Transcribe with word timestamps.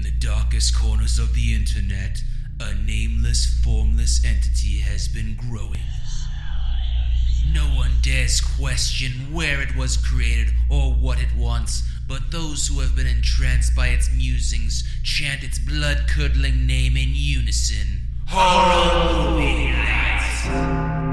In 0.00 0.04
the 0.04 0.26
darkest 0.26 0.74
corners 0.74 1.18
of 1.18 1.34
the 1.34 1.54
internet, 1.54 2.22
a 2.58 2.72
nameless, 2.72 3.60
formless 3.62 4.24
entity 4.24 4.78
has 4.78 5.08
been 5.08 5.36
growing. 5.36 5.84
No 7.52 7.64
one 7.76 7.90
dares 8.00 8.40
question 8.40 9.30
where 9.30 9.60
it 9.60 9.76
was 9.76 9.98
created 9.98 10.54
or 10.70 10.94
what 10.94 11.20
it 11.20 11.36
wants, 11.36 11.82
but 12.08 12.30
those 12.30 12.66
who 12.66 12.80
have 12.80 12.96
been 12.96 13.06
entranced 13.06 13.76
by 13.76 13.88
its 13.88 14.08
musings 14.10 14.88
chant 15.02 15.44
its 15.44 15.58
blood 15.58 16.08
curdling 16.08 16.66
name 16.66 16.96
in 16.96 17.10
unison. 17.12 18.00
Horror 18.26 19.32
Movie 19.32 19.72
Night! 19.72 21.10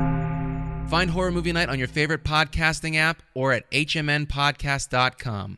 Find 0.90 1.10
Horror 1.10 1.32
Movie 1.32 1.52
Night 1.52 1.68
on 1.68 1.78
your 1.78 1.90
favorite 1.90 2.24
podcasting 2.24 2.96
app 2.96 3.22
or 3.34 3.52
at 3.52 3.70
hmnpodcast.com. 3.70 5.58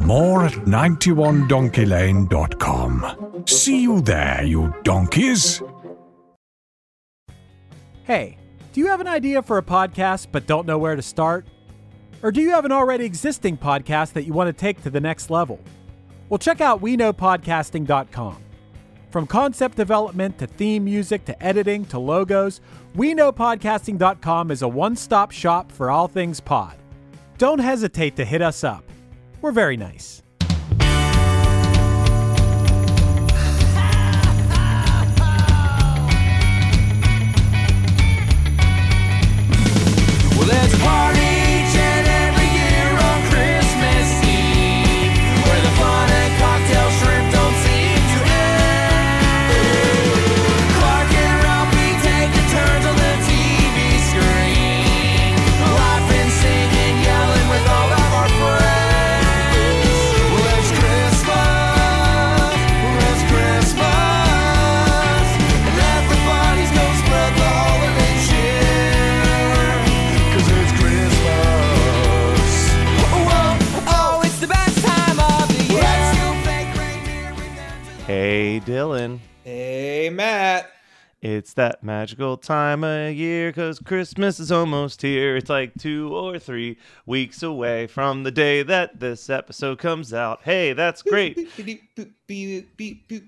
More 0.00 0.44
at 0.44 0.52
91donkeylane.com. 0.52 3.42
See 3.46 3.82
you 3.82 4.00
there, 4.00 4.44
you 4.44 4.72
donkeys. 4.84 5.60
Hey, 8.04 8.38
do 8.72 8.80
you 8.80 8.86
have 8.86 9.00
an 9.00 9.08
idea 9.08 9.42
for 9.42 9.58
a 9.58 9.62
podcast 9.62 10.28
but 10.32 10.46
don't 10.46 10.66
know 10.66 10.78
where 10.78 10.96
to 10.96 11.02
start? 11.02 11.46
Or 12.22 12.32
do 12.32 12.40
you 12.40 12.50
have 12.50 12.64
an 12.64 12.72
already 12.72 13.04
existing 13.04 13.58
podcast 13.58 14.14
that 14.14 14.24
you 14.24 14.32
want 14.32 14.48
to 14.48 14.52
take 14.52 14.82
to 14.82 14.90
the 14.90 15.00
next 15.00 15.30
level? 15.30 15.60
Well, 16.28 16.38
check 16.38 16.60
out 16.60 16.82
WeKnowPodcasting.com. 16.82 18.42
From 19.10 19.26
concept 19.26 19.76
development 19.76 20.36
to 20.38 20.46
theme 20.46 20.84
music 20.84 21.24
to 21.26 21.42
editing 21.42 21.84
to 21.86 21.98
logos, 21.98 22.60
WeKnowPodcasting.com 22.96 24.50
is 24.50 24.62
a 24.62 24.68
one 24.68 24.96
stop 24.96 25.30
shop 25.30 25.72
for 25.72 25.90
all 25.90 26.08
things 26.08 26.40
pod. 26.40 26.76
Don't 27.38 27.58
hesitate 27.58 28.16
to 28.16 28.24
hit 28.24 28.42
us 28.42 28.64
up. 28.64 28.84
We're 29.40 29.52
very 29.52 29.76
nice. 29.76 30.22
Hey, 78.58 78.72
Dylan. 78.72 79.20
Hey, 79.44 80.10
Matt. 80.10 80.72
It's 81.22 81.54
that 81.54 81.84
magical 81.84 82.36
time 82.36 82.82
of 82.82 83.14
year 83.14 83.50
because 83.50 83.78
Christmas 83.78 84.40
is 84.40 84.50
almost 84.50 85.00
here. 85.00 85.36
It's 85.36 85.48
like 85.48 85.74
two 85.78 86.12
or 86.12 86.40
three 86.40 86.76
weeks 87.06 87.44
away 87.44 87.86
from 87.86 88.24
the 88.24 88.32
day 88.32 88.64
that 88.64 88.98
this 88.98 89.30
episode 89.30 89.78
comes 89.78 90.12
out. 90.12 90.40
Hey, 90.42 90.72
that's 90.72 91.02
great. 91.02 91.38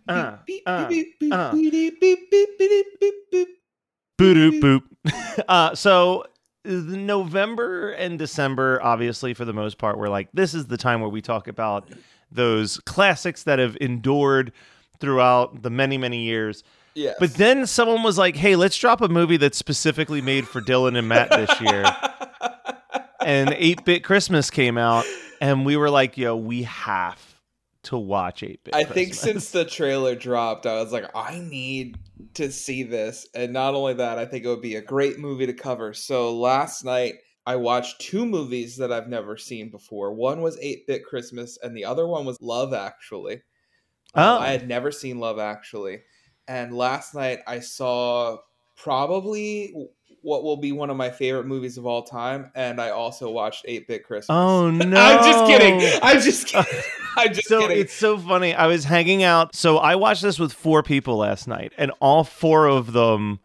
Uh, 0.08 0.12
uh, 0.12 0.36
uh. 0.66 1.52
Boop 4.18 4.60
boop. 4.60 4.82
Uh, 5.48 5.76
so 5.76 6.24
November 6.64 7.92
and 7.92 8.18
December, 8.18 8.80
obviously, 8.82 9.34
for 9.34 9.44
the 9.44 9.52
most 9.52 9.78
part, 9.78 9.96
we're 9.96 10.08
like, 10.08 10.28
this 10.34 10.54
is 10.54 10.66
the 10.66 10.76
time 10.76 11.00
where 11.00 11.08
we 11.08 11.22
talk 11.22 11.46
about 11.46 11.88
those 12.32 12.78
classics 12.80 13.44
that 13.44 13.60
have 13.60 13.76
endured 13.80 14.52
throughout 15.00 15.62
the 15.62 15.70
many, 15.70 15.98
many 15.98 16.22
years. 16.22 16.62
Yes. 16.94 17.16
But 17.18 17.34
then 17.34 17.66
someone 17.66 18.02
was 18.02 18.18
like, 18.18 18.36
hey, 18.36 18.56
let's 18.56 18.76
drop 18.76 19.00
a 19.00 19.08
movie 19.08 19.36
that's 19.36 19.58
specifically 19.58 20.20
made 20.20 20.46
for 20.46 20.60
Dylan 20.60 20.98
and 20.98 21.08
Matt 21.08 21.30
this 21.30 21.60
year. 21.60 21.84
and 23.24 23.54
8 23.56 23.84
Bit 23.84 24.04
Christmas 24.04 24.50
came 24.50 24.76
out, 24.76 25.04
and 25.40 25.64
we 25.64 25.76
were 25.76 25.90
like, 25.90 26.18
yo, 26.18 26.36
we 26.36 26.64
have 26.64 27.40
to 27.84 27.96
watch 27.96 28.42
8 28.42 28.64
Bit 28.64 28.72
Christmas. 28.72 28.90
I 28.90 28.94
think 28.94 29.14
since 29.14 29.50
the 29.50 29.64
trailer 29.64 30.14
dropped, 30.14 30.66
I 30.66 30.82
was 30.82 30.92
like, 30.92 31.06
I 31.14 31.38
need 31.38 31.96
to 32.34 32.50
see 32.50 32.82
this. 32.82 33.26
And 33.34 33.52
not 33.52 33.74
only 33.74 33.94
that, 33.94 34.18
I 34.18 34.26
think 34.26 34.44
it 34.44 34.48
would 34.48 34.62
be 34.62 34.76
a 34.76 34.82
great 34.82 35.18
movie 35.18 35.46
to 35.46 35.52
cover. 35.52 35.94
So 35.94 36.36
last 36.36 36.84
night, 36.84 37.14
I 37.46 37.56
watched 37.56 38.00
two 38.00 38.26
movies 38.26 38.76
that 38.76 38.92
I've 38.92 39.08
never 39.08 39.36
seen 39.36 39.70
before. 39.70 40.12
One 40.12 40.42
was 40.42 40.58
8 40.60 40.86
Bit 40.86 41.04
Christmas, 41.04 41.58
and 41.62 41.76
the 41.76 41.84
other 41.84 42.06
one 42.06 42.24
was 42.24 42.36
Love 42.40 42.74
Actually. 42.74 43.42
Oh. 44.14 44.36
Um, 44.36 44.42
I 44.42 44.48
had 44.48 44.68
never 44.68 44.90
seen 44.90 45.18
Love 45.18 45.38
Actually. 45.38 46.02
And 46.48 46.72
last 46.72 47.14
night, 47.14 47.40
I 47.46 47.60
saw 47.60 48.38
probably 48.76 49.72
what 50.22 50.42
will 50.42 50.56
be 50.56 50.72
one 50.72 50.90
of 50.90 50.96
my 50.96 51.10
favorite 51.10 51.46
movies 51.46 51.78
of 51.78 51.86
all 51.86 52.02
time. 52.02 52.50
And 52.54 52.80
I 52.80 52.90
also 52.90 53.30
watched 53.30 53.64
8 53.66 53.86
Bit 53.86 54.04
Christmas. 54.04 54.34
Oh, 54.34 54.70
no. 54.70 54.96
I'm 55.00 55.24
just 55.24 55.46
kidding. 55.46 56.00
I'm 56.02 56.20
just 56.20 56.46
kidding. 56.48 56.82
I'm 57.16 57.32
just 57.32 57.48
so 57.48 57.62
kidding. 57.62 57.78
it's 57.78 57.92
so 57.92 58.18
funny. 58.18 58.54
I 58.54 58.66
was 58.66 58.84
hanging 58.84 59.22
out. 59.22 59.54
So 59.54 59.78
I 59.78 59.96
watched 59.96 60.22
this 60.22 60.38
with 60.38 60.52
four 60.52 60.82
people 60.82 61.16
last 61.16 61.48
night, 61.48 61.72
and 61.78 61.92
all 62.00 62.24
four 62.24 62.66
of 62.66 62.92
them 62.92 63.40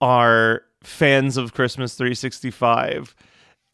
are 0.00 0.62
fans 0.82 1.36
of 1.36 1.54
Christmas 1.54 1.94
365. 1.94 3.14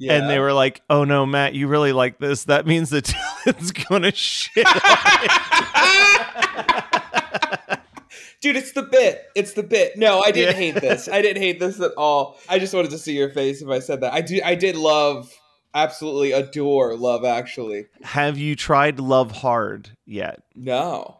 And 0.00 0.30
they 0.30 0.38
were 0.38 0.52
like, 0.52 0.80
"Oh 0.88 1.04
no, 1.04 1.26
Matt, 1.26 1.54
you 1.54 1.66
really 1.68 1.92
like 1.92 2.18
this? 2.18 2.44
That 2.44 2.66
means 2.66 2.90
that 2.90 3.04
Dylan's 3.06 3.72
gonna 3.88 4.12
shit." 4.14 4.66
Dude, 8.40 8.54
it's 8.54 8.70
the 8.72 8.82
bit. 8.84 9.26
It's 9.34 9.54
the 9.54 9.64
bit. 9.64 9.96
No, 9.96 10.20
I 10.20 10.30
didn't 10.30 10.54
Yeah. 10.54 10.60
hate 10.72 10.74
this. 10.80 11.08
I 11.08 11.20
didn't 11.22 11.42
hate 11.42 11.58
this 11.58 11.80
at 11.80 11.90
all. 11.96 12.38
I 12.48 12.60
just 12.60 12.72
wanted 12.72 12.92
to 12.92 12.98
see 12.98 13.16
your 13.16 13.30
face 13.30 13.62
if 13.62 13.68
I 13.68 13.80
said 13.80 14.00
that. 14.02 14.12
I 14.12 14.20
do. 14.20 14.40
I 14.44 14.54
did 14.54 14.76
love, 14.76 15.32
absolutely 15.74 16.30
adore 16.32 16.94
Love 16.94 17.24
Actually. 17.24 17.86
Have 18.02 18.38
you 18.38 18.54
tried 18.54 19.00
Love 19.00 19.32
Hard 19.32 19.90
yet? 20.06 20.42
No. 20.54 21.16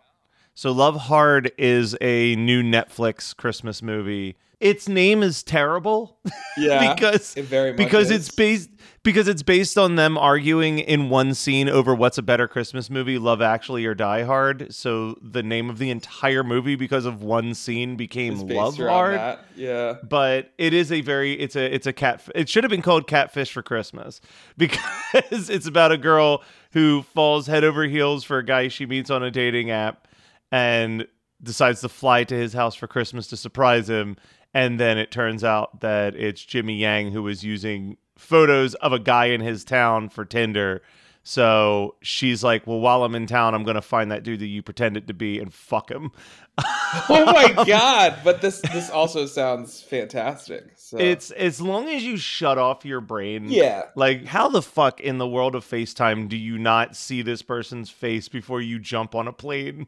So 0.55 0.71
Love 0.71 0.95
Hard 0.97 1.51
is 1.59 1.97
a 2.01 2.37
new 2.37 2.63
Netflix 2.63 3.37
Christmas 3.37 3.83
movie. 3.83 4.37
Its 4.61 4.89
name 4.89 5.23
is 5.23 5.43
terrible. 5.43 6.19
Yeah, 6.57 6.93
because 6.93 7.37
it 7.37 7.45
very 7.45 7.71
much 7.71 7.77
because 7.77 8.11
is. 8.11 8.27
it's 8.27 8.35
based 8.35 8.71
because 9.05 9.29
it's 9.29 9.45
based 9.45 9.79
on 9.79 9.95
them 9.95 10.19
arguing 10.19 10.81
in 10.81 11.09
one 11.09 11.35
scene 11.35 11.69
over 11.69 11.95
what's 11.95 12.19
a 12.19 12.23
better 12.23 12.49
Christmas 12.49 12.91
movie, 12.91 13.17
Love 13.17 13.41
Actually 13.41 13.87
or 13.87 13.95
Die 13.95 14.25
Hard. 14.25 14.75
So 14.75 15.17
the 15.23 15.45
name 15.45 15.71
of 15.71 15.79
the 15.79 15.89
entire 15.91 16.43
movie 16.43 16.75
because 16.75 17.05
of 17.05 17.23
one 17.23 17.55
scene 17.55 17.95
became 17.95 18.41
Love 18.41 18.77
Hard. 18.77 19.15
that. 19.15 19.45
Yeah. 19.55 19.99
But 20.03 20.53
it 20.59 20.75
is 20.75 20.91
a 20.91 21.01
very 21.01 21.35
it's 21.35 21.55
a 21.55 21.73
it's 21.73 21.87
a 21.87 21.93
cat 21.93 22.29
it 22.35 22.49
should 22.49 22.65
have 22.65 22.73
been 22.73 22.83
called 22.83 23.07
Catfish 23.07 23.53
for 23.53 23.63
Christmas 23.63 24.21
because 24.59 25.49
it's 25.49 25.69
about 25.69 25.93
a 25.93 25.97
girl 25.99 26.43
who 26.73 27.03
falls 27.03 27.47
head 27.47 27.63
over 27.63 27.85
heels 27.85 28.25
for 28.25 28.39
a 28.39 28.45
guy 28.45 28.67
she 28.67 28.85
meets 28.85 29.11
on 29.11 29.23
a 29.23 29.31
dating 29.31 29.71
app 29.71 30.09
and 30.51 31.07
decides 31.41 31.83
to 31.83 31.89
fly 31.89 32.25
to 32.25 32.35
his 32.35 32.53
house 32.53 32.75
for 32.75 32.89
Christmas 32.89 33.29
to 33.29 33.37
surprise 33.37 33.89
him 33.89 34.17
and 34.59 34.81
then 34.81 34.99
it 34.99 35.13
turns 35.13 35.45
out 35.45 35.81
that 35.81 36.17
it's 36.17 36.45
Jimmy 36.45 36.79
Yang 36.79 37.13
who 37.13 37.23
was 37.23 37.45
using 37.45 37.97
photos 38.17 38.75
of 38.75 38.93
a 38.93 38.99
guy 38.99 39.27
in 39.27 39.41
his 39.41 39.65
town 39.65 40.09
for 40.09 40.25
Tinder. 40.25 40.83
So 41.23 41.95
she's 42.01 42.43
like, 42.43 42.67
"Well, 42.67 42.81
while 42.81 43.05
I'm 43.05 43.15
in 43.15 43.27
town, 43.27 43.55
I'm 43.55 43.63
gonna 43.63 43.81
find 43.83 44.11
that 44.11 44.25
dude 44.25 44.41
that 44.41 44.47
you 44.47 44.63
pretended 44.63 45.07
to 45.07 45.15
be 45.15 45.39
and 45.39 45.55
fuck 45.55 45.91
him." 45.91 46.11
Oh 47.11 47.27
my 47.27 47.65
god! 47.67 48.21
But 48.25 48.41
this 48.41 48.61
this 48.73 48.89
also 48.91 49.27
sounds 49.27 49.83
fantastic. 49.83 50.65
So 50.75 50.99
It's 50.99 51.31
as 51.31 51.61
long 51.61 51.87
as 51.89 52.03
you 52.03 52.17
shut 52.17 52.57
off 52.57 52.85
your 52.87 53.03
brain. 53.03 53.51
Yeah. 53.51 53.83
Like, 53.95 54.25
how 54.25 54.49
the 54.49 54.63
fuck 54.63 54.99
in 54.99 55.19
the 55.19 55.29
world 55.29 55.55
of 55.55 55.67
FaceTime 55.67 56.29
do 56.31 56.37
you 56.37 56.57
not 56.59 56.97
see 56.97 57.21
this 57.21 57.43
person's 57.43 57.91
face 57.91 58.29
before 58.29 58.63
you 58.63 58.79
jump 58.79 59.15
on 59.15 59.29
a 59.29 59.33
plane 59.35 59.87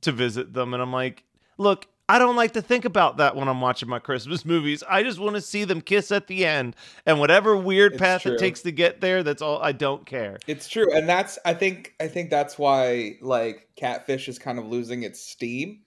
to 0.00 0.12
visit 0.12 0.54
them? 0.54 0.72
And 0.72 0.82
I'm 0.82 0.92
like, 0.92 1.24
look, 1.58 1.88
I 2.10 2.18
don't 2.18 2.36
like 2.36 2.52
to 2.52 2.62
think 2.62 2.84
about 2.84 3.18
that 3.18 3.36
when 3.36 3.48
I'm 3.48 3.60
watching 3.60 3.88
my 3.88 3.98
Christmas 4.00 4.44
movies. 4.44 4.82
I 4.88 5.02
just 5.02 5.18
want 5.18 5.36
to 5.36 5.40
see 5.40 5.64
them 5.64 5.80
kiss 5.80 6.10
at 6.10 6.26
the 6.26 6.44
end, 6.44 6.74
and 7.06 7.20
whatever 7.20 7.56
weird 7.56 7.92
It's 7.92 8.00
path 8.00 8.22
true. 8.22 8.32
it 8.32 8.38
takes 8.38 8.62
to 8.62 8.72
get 8.72 9.00
there, 9.00 9.22
that's 9.22 9.42
all. 9.42 9.62
I 9.62 9.72
don't 9.72 10.04
care. 10.04 10.38
It's 10.46 10.68
true, 10.68 10.92
and 10.92 11.08
that's 11.08 11.38
I 11.44 11.54
think 11.54 11.94
I 12.00 12.08
think 12.08 12.30
that's 12.30 12.58
why 12.58 13.16
like 13.22 13.68
Catfish 13.76 14.28
is 14.28 14.38
kind 14.38 14.58
of 14.58 14.66
losing 14.66 15.02
its 15.04 15.20
steam 15.20 15.82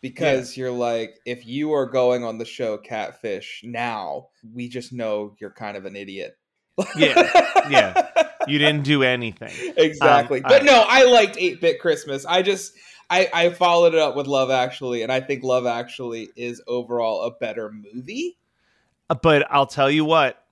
because 0.00 0.56
you're 0.56 0.70
like 0.70 1.18
if 1.26 1.46
you 1.46 1.72
are 1.72 1.86
going 1.86 2.24
on 2.24 2.38
the 2.38 2.44
show 2.44 2.78
Catfish 2.78 3.62
now, 3.64 4.28
we 4.54 4.68
just 4.68 4.92
know 4.92 5.34
you're 5.40 5.50
kind 5.52 5.76
of 5.76 5.84
an 5.84 5.94
idiot. 5.96 6.36
Yeah, 6.96 7.68
yeah. 7.70 8.08
You 8.46 8.58
didn't 8.58 8.84
do 8.84 9.02
anything. 9.02 9.50
exactly. 9.76 10.38
Um, 10.42 10.48
but 10.48 10.62
I- 10.62 10.64
no, 10.64 10.84
I 10.86 11.04
liked 11.04 11.36
8-Bit 11.36 11.80
Christmas. 11.80 12.24
I 12.26 12.42
just 12.42 12.72
I 13.10 13.28
I 13.32 13.50
followed 13.50 13.94
it 13.94 14.00
up 14.00 14.16
with 14.16 14.26
Love 14.26 14.50
Actually 14.50 15.02
and 15.02 15.12
I 15.12 15.20
think 15.20 15.42
Love 15.44 15.66
Actually 15.66 16.30
is 16.36 16.62
overall 16.66 17.22
a 17.22 17.30
better 17.30 17.72
movie. 17.72 18.36
Uh, 19.08 19.14
but 19.14 19.46
I'll 19.50 19.66
tell 19.66 19.90
you 19.90 20.04
what. 20.04 20.42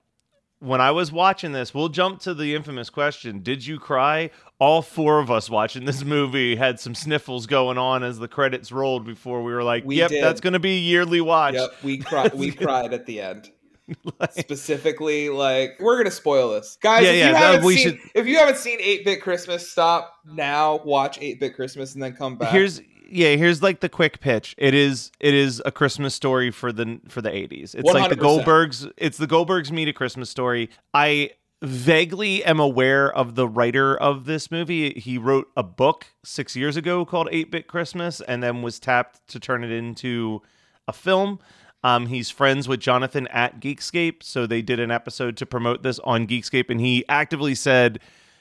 When 0.59 0.79
I 0.81 0.91
was 0.91 1.11
watching 1.11 1.51
this, 1.51 1.73
we'll 1.73 1.89
jump 1.89 2.21
to 2.21 2.33
the 2.33 2.55
infamous 2.55 2.89
question: 2.89 3.41
Did 3.43 3.67
you 3.67 3.77
cry? 3.77 4.31
All 4.57 4.81
four 4.81 5.19
of 5.19 5.29
us 5.29 5.49
watching 5.49 5.83
this 5.83 6.03
movie 6.03 6.55
had 6.55 6.79
some 6.79 6.95
sniffles 6.95 7.45
going 7.45 7.77
on 7.77 8.03
as 8.03 8.17
the 8.17 8.29
credits 8.29 8.71
rolled 8.71 9.05
before 9.05 9.43
we 9.43 9.53
were 9.53 9.63
like, 9.63 9.83
We 9.85 9.97
"Yep, 9.97 10.09
did. 10.09 10.23
that's 10.23 10.39
going 10.41 10.53
to 10.53 10.59
be 10.59 10.77
a 10.77 10.79
yearly 10.79 11.19
watch." 11.19 11.55
Yep, 11.55 11.69
we 11.83 11.97
cried 11.99 12.33
we 12.33 12.51
cried 12.51 12.93
at 12.93 13.05
the 13.05 13.19
end. 13.19 13.51
Specifically, 14.31 15.29
like 15.29 15.77
we're 15.79 15.97
gonna 15.97 16.11
spoil 16.11 16.51
this, 16.51 16.77
guys. 16.81 17.03
Yeah, 17.03 17.09
if 17.11 17.17
yeah, 17.17 17.29
you 17.29 17.35
haven't 17.35 17.65
we 17.65 17.75
seen, 17.77 17.83
should- 17.89 17.99
if 18.15 18.27
you 18.27 18.37
haven't 18.37 18.57
seen 18.57 18.79
Eight 18.81 19.05
Bit 19.05 19.21
Christmas, 19.21 19.69
stop 19.69 20.13
now. 20.25 20.81
Watch 20.83 21.19
Eight 21.21 21.39
Bit 21.39 21.55
Christmas 21.55 21.93
and 21.93 22.03
then 22.03 22.13
come 22.13 22.37
back. 22.37 22.51
Here's 22.51 22.81
yeah, 23.09 23.35
here's 23.35 23.61
like 23.61 23.79
the 23.79 23.89
quick 23.89 24.19
pitch. 24.19 24.55
It 24.57 24.73
is 24.73 25.11
it 25.19 25.33
is 25.33 25.61
a 25.65 25.71
Christmas 25.71 26.15
story 26.15 26.51
for 26.51 26.71
the 26.71 26.99
for 27.07 27.21
the 27.21 27.29
80s. 27.29 27.75
It's 27.75 27.83
like 27.83 28.09
the 28.09 28.15
Goldbergs. 28.15 28.91
It's 28.97 29.17
the 29.17 29.27
Goldbergs 29.27 29.71
meet 29.71 29.87
a 29.87 29.93
Christmas 29.93 30.29
story. 30.29 30.69
I 30.93 31.31
vaguely 31.61 32.43
am 32.43 32.59
aware 32.59 33.11
of 33.11 33.35
the 33.35 33.47
writer 33.47 33.95
of 33.95 34.25
this 34.25 34.51
movie. 34.51 34.91
He 34.99 35.17
wrote 35.17 35.47
a 35.55 35.63
book 35.63 36.07
6 36.23 36.55
years 36.55 36.77
ago 36.77 37.05
called 37.05 37.27
8-Bit 37.31 37.67
Christmas 37.67 38.21
and 38.21 38.43
then 38.43 38.61
was 38.61 38.79
tapped 38.79 39.25
to 39.29 39.39
turn 39.39 39.63
it 39.63 39.71
into 39.71 40.41
a 40.87 40.93
film. 40.93 41.39
Um, 41.85 42.07
he's 42.07 42.31
friends 42.31 42.67
with 42.67 42.79
Jonathan 42.79 43.27
at 43.27 43.59
Geekscape, 43.59 44.23
so 44.23 44.47
they 44.47 44.63
did 44.63 44.79
an 44.79 44.89
episode 44.89 45.37
to 45.37 45.45
promote 45.45 45.83
this 45.83 45.99
on 45.99 46.25
Geekscape, 46.25 46.69
and 46.71 46.81
he 46.81 47.05
actively 47.07 47.53
said, 47.53 47.99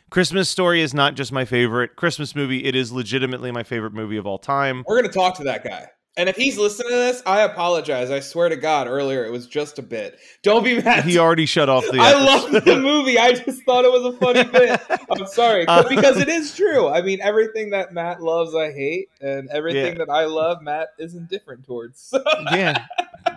"Christmas 0.08 0.49
Story 0.49 0.81
is 0.81 0.94
not 0.94 1.14
just 1.14 1.31
my 1.31 1.44
favorite 1.44 1.94
Christmas 1.94 2.35
movie; 2.35 2.64
it 2.64 2.75
is 2.75 2.91
legitimately 2.91 3.52
my 3.52 3.62
favorite 3.62 3.93
movie 3.93 4.17
of 4.17 4.26
all 4.26 4.38
time." 4.38 4.82
we're 4.87 4.96
gonna 5.02 5.12
talk 5.12 5.37
to 5.37 5.44
that 5.44 5.62
guy, 5.62 5.88
and 6.17 6.29
if 6.29 6.37
he's 6.37 6.56
listening 6.56 6.88
to 6.93 6.96
this, 6.96 7.23
I 7.26 7.43
apologize. 7.43 8.11
I 8.11 8.20
swear 8.20 8.49
to 8.49 8.56
God, 8.56 8.87
earlier 8.87 9.26
it 9.26 9.31
was 9.32 9.46
just 9.46 9.79
a 9.79 9.82
bit. 9.82 10.19
Don't 10.43 10.64
be 10.64 10.81
mad. 10.81 11.05
He 11.05 11.19
already 11.19 11.44
shut 11.44 11.69
off 11.69 11.85
the. 11.91 11.99
I 12.00 12.12
episode. 12.12 12.52
love 12.55 12.64
the 12.64 12.81
movie. 12.81 13.19
I 13.19 13.32
just 13.32 13.62
thought 13.64 13.85
it 13.85 13.93
was 13.93 14.14
a 14.14 14.17
funny 14.19 14.44
bit. 14.44 14.81
I'm 15.11 15.26
sorry 15.26 15.67
Uh, 15.69 15.87
because 15.88 16.17
it 16.19 16.29
is 16.29 16.55
true. 16.56 16.88
I 16.88 17.02
mean, 17.02 17.20
everything 17.20 17.70
that 17.70 17.93
Matt 17.93 18.23
loves, 18.23 18.55
I 18.55 18.73
hate, 18.73 19.08
and 19.20 19.50
everything 19.50 19.99
Yeah. 19.99 20.05
that 20.06 20.11
I 20.11 20.25
love, 20.25 20.62
Matt 20.62 20.88
is 20.99 21.14
indifferent 21.14 21.67
towards. 21.67 22.14
yeah, 22.52 22.87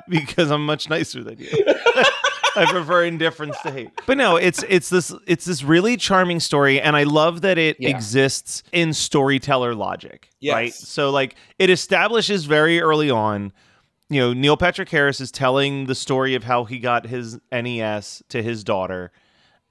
because 0.10 0.52
I'm 0.52 0.66
much 0.66 0.90
nicer 0.90 1.24
than 1.24 1.40
you. 1.40 1.50
I 2.56 2.66
prefer 2.66 3.04
indifference 3.04 3.56
to 3.62 3.72
hate. 3.72 3.92
But 4.08 4.18
no, 4.18 4.36
it's 4.36 4.64
it's 4.68 4.90
this 4.90 5.14
it's 5.28 5.46
this 5.46 5.62
really 5.64 5.96
charming 5.96 6.40
story, 6.40 6.82
and 6.82 6.96
I 6.96 7.04
love 7.04 7.42
that 7.42 7.58
it 7.60 7.78
Yeah. 7.80 7.90
exists 7.90 8.64
in 8.72 8.94
storyteller 8.94 9.76
logic. 9.76 10.30
Yes. 10.40 10.54
Right. 10.54 10.74
So 10.74 11.12
like 11.12 11.36
it 11.60 11.70
establishes 11.70 12.46
very 12.46 12.82
early 12.82 13.12
on. 13.12 13.54
You 14.10 14.22
know, 14.22 14.34
Neil 14.34 14.58
Patrick 14.58 14.90
Harris 14.90 15.20
is 15.22 15.32
telling 15.32 15.86
the 15.86 15.94
story 15.94 16.34
of 16.34 16.46
how 16.46 16.64
he 16.64 16.80
got 16.80 17.06
his 17.06 17.40
NES 17.52 18.24
to 18.30 18.42
his 18.42 18.64
daughter. 18.64 19.12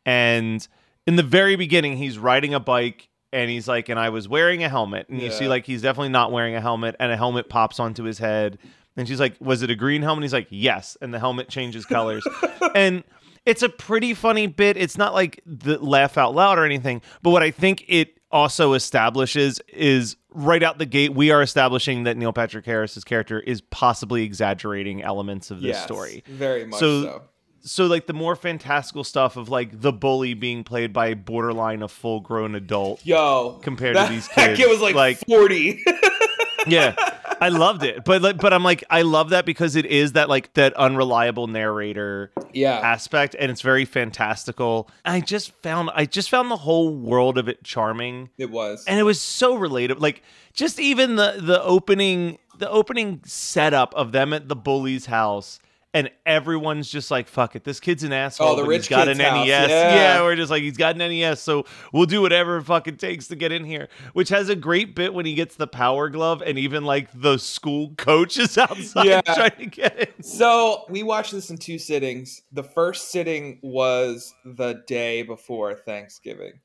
And 0.05 0.67
in 1.07 1.17
the 1.17 1.23
very 1.23 1.57
beginning, 1.57 1.97
he's 1.97 2.19
riding 2.19 2.53
a 2.55 2.61
bike 2.61 3.09
and 3.33 3.51
he's 3.51 3.67
like, 3.67 3.89
and 3.89 3.99
I 3.99 4.11
was 4.11 4.29
wearing 4.29 4.63
a 4.63 4.69
helmet. 4.69 5.09
And 5.09 5.21
you 5.21 5.31
see, 5.31 5.49
like, 5.49 5.67
he's 5.67 5.83
definitely 5.83 6.11
not 6.11 6.33
wearing 6.33 6.55
a 6.55 6.61
helmet, 6.61 6.95
and 7.01 7.11
a 7.11 7.17
helmet 7.17 7.49
pops 7.49 7.81
onto 7.81 8.05
his 8.05 8.19
head. 8.19 8.59
And 8.97 9.07
she's 9.07 9.21
like, 9.21 9.35
Was 9.41 9.63
it 9.63 9.71
a 9.71 9.75
green 9.75 10.03
helmet? 10.03 10.23
He's 10.25 10.33
like, 10.33 10.49
Yes. 10.51 10.97
And 11.01 11.13
the 11.13 11.19
helmet 11.19 11.49
changes 11.49 11.85
colors. 11.87 12.27
and 12.75 13.05
it's 13.45 13.63
a 13.63 13.69
pretty 13.69 14.15
funny 14.15 14.47
bit. 14.47 14.77
It's 14.77 14.99
not 14.99 15.15
like 15.15 15.41
the 15.47 15.79
laugh 15.79 16.19
out 16.19 16.35
loud 16.35 16.59
or 16.59 16.65
anything, 16.65 17.01
but 17.23 17.31
what 17.31 17.43
I 17.43 17.51
think 17.53 17.85
it 17.87 18.19
also 18.33 18.73
establishes 18.73 19.61
is 19.69 20.17
right 20.31 20.63
out 20.63 20.79
the 20.79 20.85
gate, 20.87 21.15
we 21.15 21.31
are 21.31 21.41
establishing 21.43 22.03
that 22.05 22.17
Neil 22.17 22.33
Patrick 22.33 22.67
Harris's 22.67 23.05
character 23.05 23.39
is 23.39 23.61
possibly 23.61 24.25
exaggerating 24.25 25.01
elements 25.03 25.51
of 25.53 25.59
this 25.63 25.77
Yes, 25.77 25.85
story 25.85 26.25
very 26.27 26.67
much 26.67 26.81
So- 26.81 27.03
so. 27.03 27.23
so 27.63 27.87
like 27.87 28.07
the 28.07 28.13
more 28.13 28.35
fantastical 28.35 29.05
stuff 29.05 29.37
of 29.37 29.49
like 29.49 29.81
the 29.81 29.93
bully 29.93 30.35
being 30.35 30.65
played 30.65 30.93
by 30.93 31.15
borderline 31.15 31.83
a 31.83 31.89
full 31.89 32.19
grown 32.21 32.57
adult 32.57 33.01
Yo, 33.07 33.61
compared 33.63 33.95
to 33.95 34.01
that, 34.01 34.11
these 34.11 34.27
that 34.35 34.57
kids 34.57 34.59
kid 34.61 34.69
was 34.69 34.81
like, 34.81 34.97
like 34.97 35.19
40. 35.27 35.85
yeah 36.67 36.95
i 37.41 37.49
loved 37.49 37.83
it 37.83 38.05
but 38.05 38.23
like 38.23 38.39
but 38.39 38.53
i'm 38.53 38.63
like 38.63 38.83
i 38.91 39.03
love 39.03 39.31
that 39.31 39.45
because 39.45 39.77
it 39.77 39.87
is 39.87 40.13
that 40.13 40.29
like 40.29 40.53
that 40.55 40.73
unreliable 40.75 41.47
narrator 41.47 42.33
yeah. 42.53 42.79
aspect 42.79 43.37
and 43.39 43.51
it's 43.51 43.61
very 43.61 43.85
fantastical 43.85 44.89
i 45.05 45.21
just 45.21 45.53
found 45.63 45.91
i 45.95 46.05
just 46.05 46.31
found 46.31 46.51
the 46.51 46.57
whole 46.57 46.95
world 46.95 47.39
of 47.39 47.49
it 47.49 47.63
charming 47.63 48.31
It 48.39 48.51
was. 48.51 48.85
and 48.87 48.99
it 48.99 49.03
was 49.05 49.21
so 49.21 49.57
relatable 49.57 50.01
like 50.01 50.23
just 50.53 50.79
even 50.79 51.17
the 51.17 51.37
the 51.41 51.63
opening 51.63 52.39
the 52.59 52.71
opening 52.71 53.21
setup 53.25 53.95
of 53.95 54.13
them 54.13 54.33
at 54.33 54.49
the 54.49 54.57
bully's 54.57 55.07
house 55.07 55.59
and 55.97 56.11
everyone's 56.27 56.91
just 56.91 57.11
like 57.11 57.27
fuck 57.27 57.57
it 57.57 57.65
this 57.65 57.81
kid's 57.81 58.03
an 58.03 58.13
asshole 58.13 58.49
Oh, 58.49 58.57
the 58.57 58.65
rich 58.65 58.83
he's 58.83 58.89
got 58.89 59.07
kid's 59.07 59.19
an 59.19 59.25
house, 59.25 59.47
nes 59.47 59.49
yeah. 59.71 59.95
yeah 59.95 60.23
we're 60.23 60.37
just 60.37 60.51
like 60.51 60.63
he's 60.63 60.77
got 60.77 61.01
an 61.01 61.11
nes 61.11 61.41
so 61.41 61.65
we'll 61.93 62.07
do 62.07 62.21
whatever 62.21 62.59
it 62.59 62.65
fucking 62.65 62.97
takes 62.99 63.29
to 63.29 63.37
get 63.37 63.51
in 63.53 63.65
here 63.65 63.89
which 64.13 64.29
has 64.29 64.49
a 64.49 64.57
great 64.57 64.95
bit 64.95 65.15
when 65.15 65.25
he 65.25 65.35
gets 65.35 65.55
the 65.57 65.67
power 65.67 66.09
glove 66.11 66.43
and 66.45 66.59
even 66.59 66.85
like 66.85 67.09
the 67.15 67.39
school 67.39 67.95
coach 67.97 68.37
is 68.39 68.59
outside 68.59 69.07
Yeah. 69.07 69.21
trying 69.23 69.57
to 69.59 69.67
get 69.67 69.99
in 70.17 70.23
So 70.23 70.85
we 70.91 71.03
watched 71.03 71.33
this 71.33 71.49
in 71.51 71.57
two 71.57 71.79
sittings. 71.79 72.43
The 72.53 72.63
first 72.65 73.11
sitting 73.11 73.59
was 73.63 74.35
the 74.45 74.83
day 74.87 75.23
before 75.23 75.75
Thanksgiving. 75.75 76.61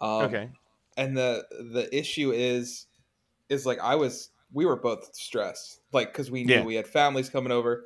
Um, 0.00 0.10
okay 0.24 0.48
And 0.96 1.16
the 1.16 1.44
the 1.72 1.88
issue 1.96 2.32
is, 2.32 2.86
is 3.48 3.64
like 3.66 3.78
I 3.80 3.94
was, 3.94 4.30
we 4.52 4.66
were 4.66 4.76
both 4.76 5.14
stressed, 5.14 5.80
like 5.92 6.12
because 6.12 6.30
we 6.30 6.44
knew 6.44 6.54
Yeah. 6.54 6.64
we 6.64 6.74
had 6.74 6.86
families 6.86 7.28
coming 7.28 7.52
over. 7.52 7.84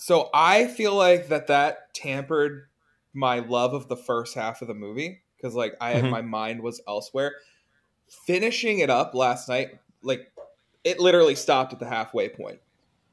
So 0.00 0.30
I 0.32 0.66
feel 0.66 0.94
like 0.94 1.28
that 1.28 1.46
that 1.48 1.92
tampered 1.94 2.68
my 3.12 3.40
love 3.40 3.74
of 3.74 3.88
the 3.88 3.96
first 3.96 4.34
half 4.34 4.62
of 4.62 4.68
the 4.68 4.74
movie 4.74 5.22
because 5.36 5.54
like 5.54 5.74
I 5.80 5.90
had 5.90 6.04
Mhm. 6.04 6.10
my 6.10 6.22
mind 6.22 6.62
was 6.62 6.80
elsewhere. 6.88 7.36
Finishing 8.26 8.80
it 8.80 8.90
up 8.90 9.14
last 9.14 9.48
night, 9.48 9.78
like 10.02 10.32
it 10.84 11.00
literally 11.00 11.34
stopped 11.34 11.72
at 11.72 11.78
the 11.78 11.86
halfway 11.88 12.28
point 12.28 12.60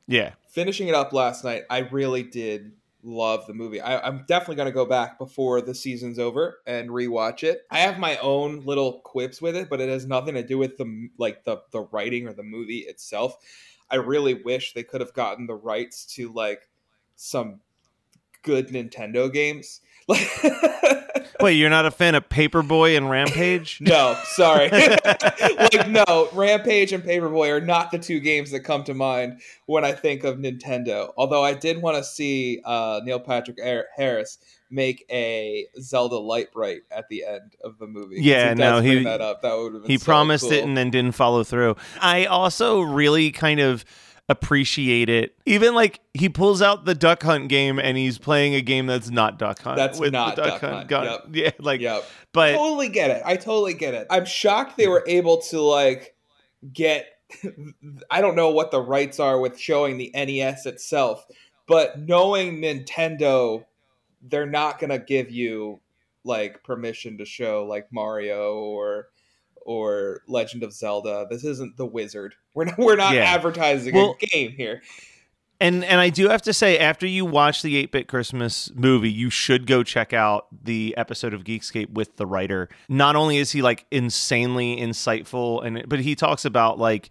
yeah 0.08 0.34
finishing 0.50 0.88
it 0.88 0.96
up 0.96 1.14
last 1.14 1.44
night, 1.44 1.64
I 1.70 1.80
really 1.80 2.24
did 2.24 2.74
love 3.04 3.46
the 3.48 3.54
movie. 3.54 3.80
I, 3.80 4.00
I'm 4.00 4.26
definitely 4.28 4.56
going 4.56 4.68
to 4.68 4.74
go 4.74 4.86
back 4.86 5.18
before 5.18 5.62
the 5.62 5.76
season's 5.76 6.20
over 6.20 6.62
and 6.66 6.90
rewatch 6.90 7.44
it. 7.44 7.64
I 7.70 7.80
have 7.80 8.00
my 8.00 8.18
own 8.18 8.62
little 8.62 9.02
quips 9.02 9.42
with 9.42 9.56
it, 9.56 9.70
but 9.70 9.82
it 9.82 9.90
has 9.90 10.06
nothing 10.06 10.34
to 10.36 10.44
do 10.44 10.58
with 10.58 10.78
the 10.78 11.10
like 11.18 11.44
the 11.44 11.58
the 11.72 11.82
writing 11.82 12.28
or 12.28 12.34
the 12.34 12.44
movie 12.44 12.80
itself. 12.80 13.36
I 13.90 13.96
really 13.96 14.34
wish 14.34 14.74
they 14.74 14.84
could 14.84 15.02
have 15.02 15.14
gotten 15.14 15.48
the 15.48 15.56
rights 15.56 16.06
to 16.16 16.32
like 16.34 16.70
some 17.18 17.60
good 18.44 18.70
Nintendo 18.70 19.32
games. 19.32 19.82
wait 21.42 21.54
you're 21.54 21.70
not 21.70 21.86
a 21.86 21.92
fan 21.92 22.16
of 22.16 22.28
paperboy 22.30 22.96
and 22.96 23.10
rampage 23.10 23.80
no, 23.82 24.18
sorry. 24.26 24.70
like 24.72 25.90
no, 25.90 26.30
Rampage 26.34 26.94
and 26.94 27.04
Paperboy 27.04 27.50
are 27.50 27.62
not 27.62 27.92
the 27.92 28.00
two 28.00 28.20
games 28.20 28.52
that 28.52 28.62
come 28.62 28.84
to 28.86 28.94
mind 28.94 29.42
when 29.66 29.84
I 29.84 29.92
think 29.92 30.24
of 30.24 30.38
Nintendo. 30.38 31.12
Although 31.18 31.44
I 31.44 31.54
did 31.54 31.82
want 31.82 31.98
to 31.98 32.04
see 32.04 32.62
uh, 32.66 33.02
Neil 33.04 33.20
Patrick 33.20 33.60
Harris 33.96 34.38
make 34.70 35.06
a 35.10 35.68
Zelda 35.80 36.18
Lite-Brite 36.18 36.82
at 36.92 37.08
the 37.10 37.26
end 37.26 37.56
of 37.64 37.78
the 37.78 37.88
movie. 37.88 38.18
Yeah, 38.20 38.50
he 38.50 38.56
no, 38.56 38.82
he- 38.82 39.04
that 39.04 39.22
up. 39.22 39.42
That 39.42 39.58
would 39.58 39.74
have 39.74 39.86
he 39.86 39.98
so 39.98 40.06
promised 40.06 40.52
it 40.52 40.64
and 40.64 40.78
then 40.78 40.90
didn't 40.90 41.14
follow 41.14 41.44
through. 41.44 41.76
I 42.00 42.26
also 42.26 42.82
really 42.82 43.32
kind 43.32 43.60
of 43.60 43.86
appreciate 44.30 45.10
it. 45.10 45.36
Even 45.46 45.74
like 45.74 46.02
he 46.14 46.30
pulls 46.30 46.62
out 46.62 46.86
the 46.86 46.96
Duck 46.96 47.24
Hunt 47.24 47.48
game 47.50 47.80
and 47.80 47.98
he's 47.98 48.18
playing 48.18 48.56
a 48.56 48.62
game 48.62 48.88
that's 48.88 49.10
not 49.10 49.40
Duck 49.40 49.60
Hunt. 49.62 49.78
That's 49.78 50.00
not 50.00 50.36
the 50.36 50.42
Duck 50.44 50.62
Hunt, 50.62 50.92
yep. 50.92 51.26
Yeah, 51.32 51.52
like 51.60 51.82
Yep. 51.82 52.04
but 52.34 52.54
totally 52.54 52.90
get 52.90 53.10
it. 53.10 53.22
I 53.26 53.38
totally 53.38 53.74
get 53.74 53.94
it. 53.94 54.08
I'm 54.10 54.26
shocked 54.26 54.78
they 54.78 54.88
were 54.88 55.04
able 55.08 55.42
to 55.44 55.62
like 55.62 56.16
get 56.74 57.08
I 58.10 58.22
don't 58.22 58.36
know 58.36 58.52
what 58.52 58.72
the 58.72 58.82
rights 58.82 59.20
are 59.20 59.40
with 59.40 59.60
showing 59.60 59.98
the 59.98 60.12
NES 60.14 60.66
itself, 60.66 61.26
but 61.68 62.00
knowing 62.00 62.62
Nintendo, 62.62 63.66
they're 64.22 64.46
not 64.46 64.80
going 64.80 64.90
to 64.90 65.00
give 65.00 65.32
you 65.32 65.80
like 66.24 66.64
permission 66.64 67.18
to 67.18 67.26
show 67.26 67.66
like 67.66 67.88
Mario 67.92 68.56
or 68.56 69.08
or 69.68 70.22
Legend 70.28 70.64
of 70.64 70.74
Zelda. 70.74 71.28
This 71.30 71.44
isn't 71.44 71.78
the 71.78 71.86
Wizard. 71.86 72.34
We're 72.56 72.66
not 72.66 72.78
we're 72.80 72.96
not 72.96 73.14
Yeah. 73.14 73.26
advertising 73.26 73.94
Well- 73.94 74.16
a 74.20 74.26
game 74.26 74.52
here. 74.52 74.82
And 75.60 75.84
and 75.84 76.00
I 76.00 76.10
do 76.10 76.30
have 76.30 76.44
to 76.44 76.54
say, 76.54 76.78
after 76.78 77.08
you 77.08 77.26
watch 77.26 77.64
the 77.64 77.78
8 77.78 77.92
bit 77.92 78.08
Christmas 78.08 78.72
movie, 78.76 79.12
you 79.12 79.32
should 79.32 79.66
go 79.66 79.82
check 79.82 80.14
out 80.14 80.46
the 80.52 80.94
episode 80.98 81.34
of 81.34 81.44
Geekscape 81.44 81.90
with 81.90 82.16
the 82.18 82.28
writer. 82.28 82.70
Not 82.88 83.16
only 83.16 83.38
is 83.38 83.52
he 83.54 83.64
like 83.64 83.86
insanely 83.90 84.78
insightful, 84.78 85.66
and 85.66 85.84
but 85.90 86.00
he 86.00 86.14
talks 86.16 86.46
about 86.46 86.78
like, 86.78 87.10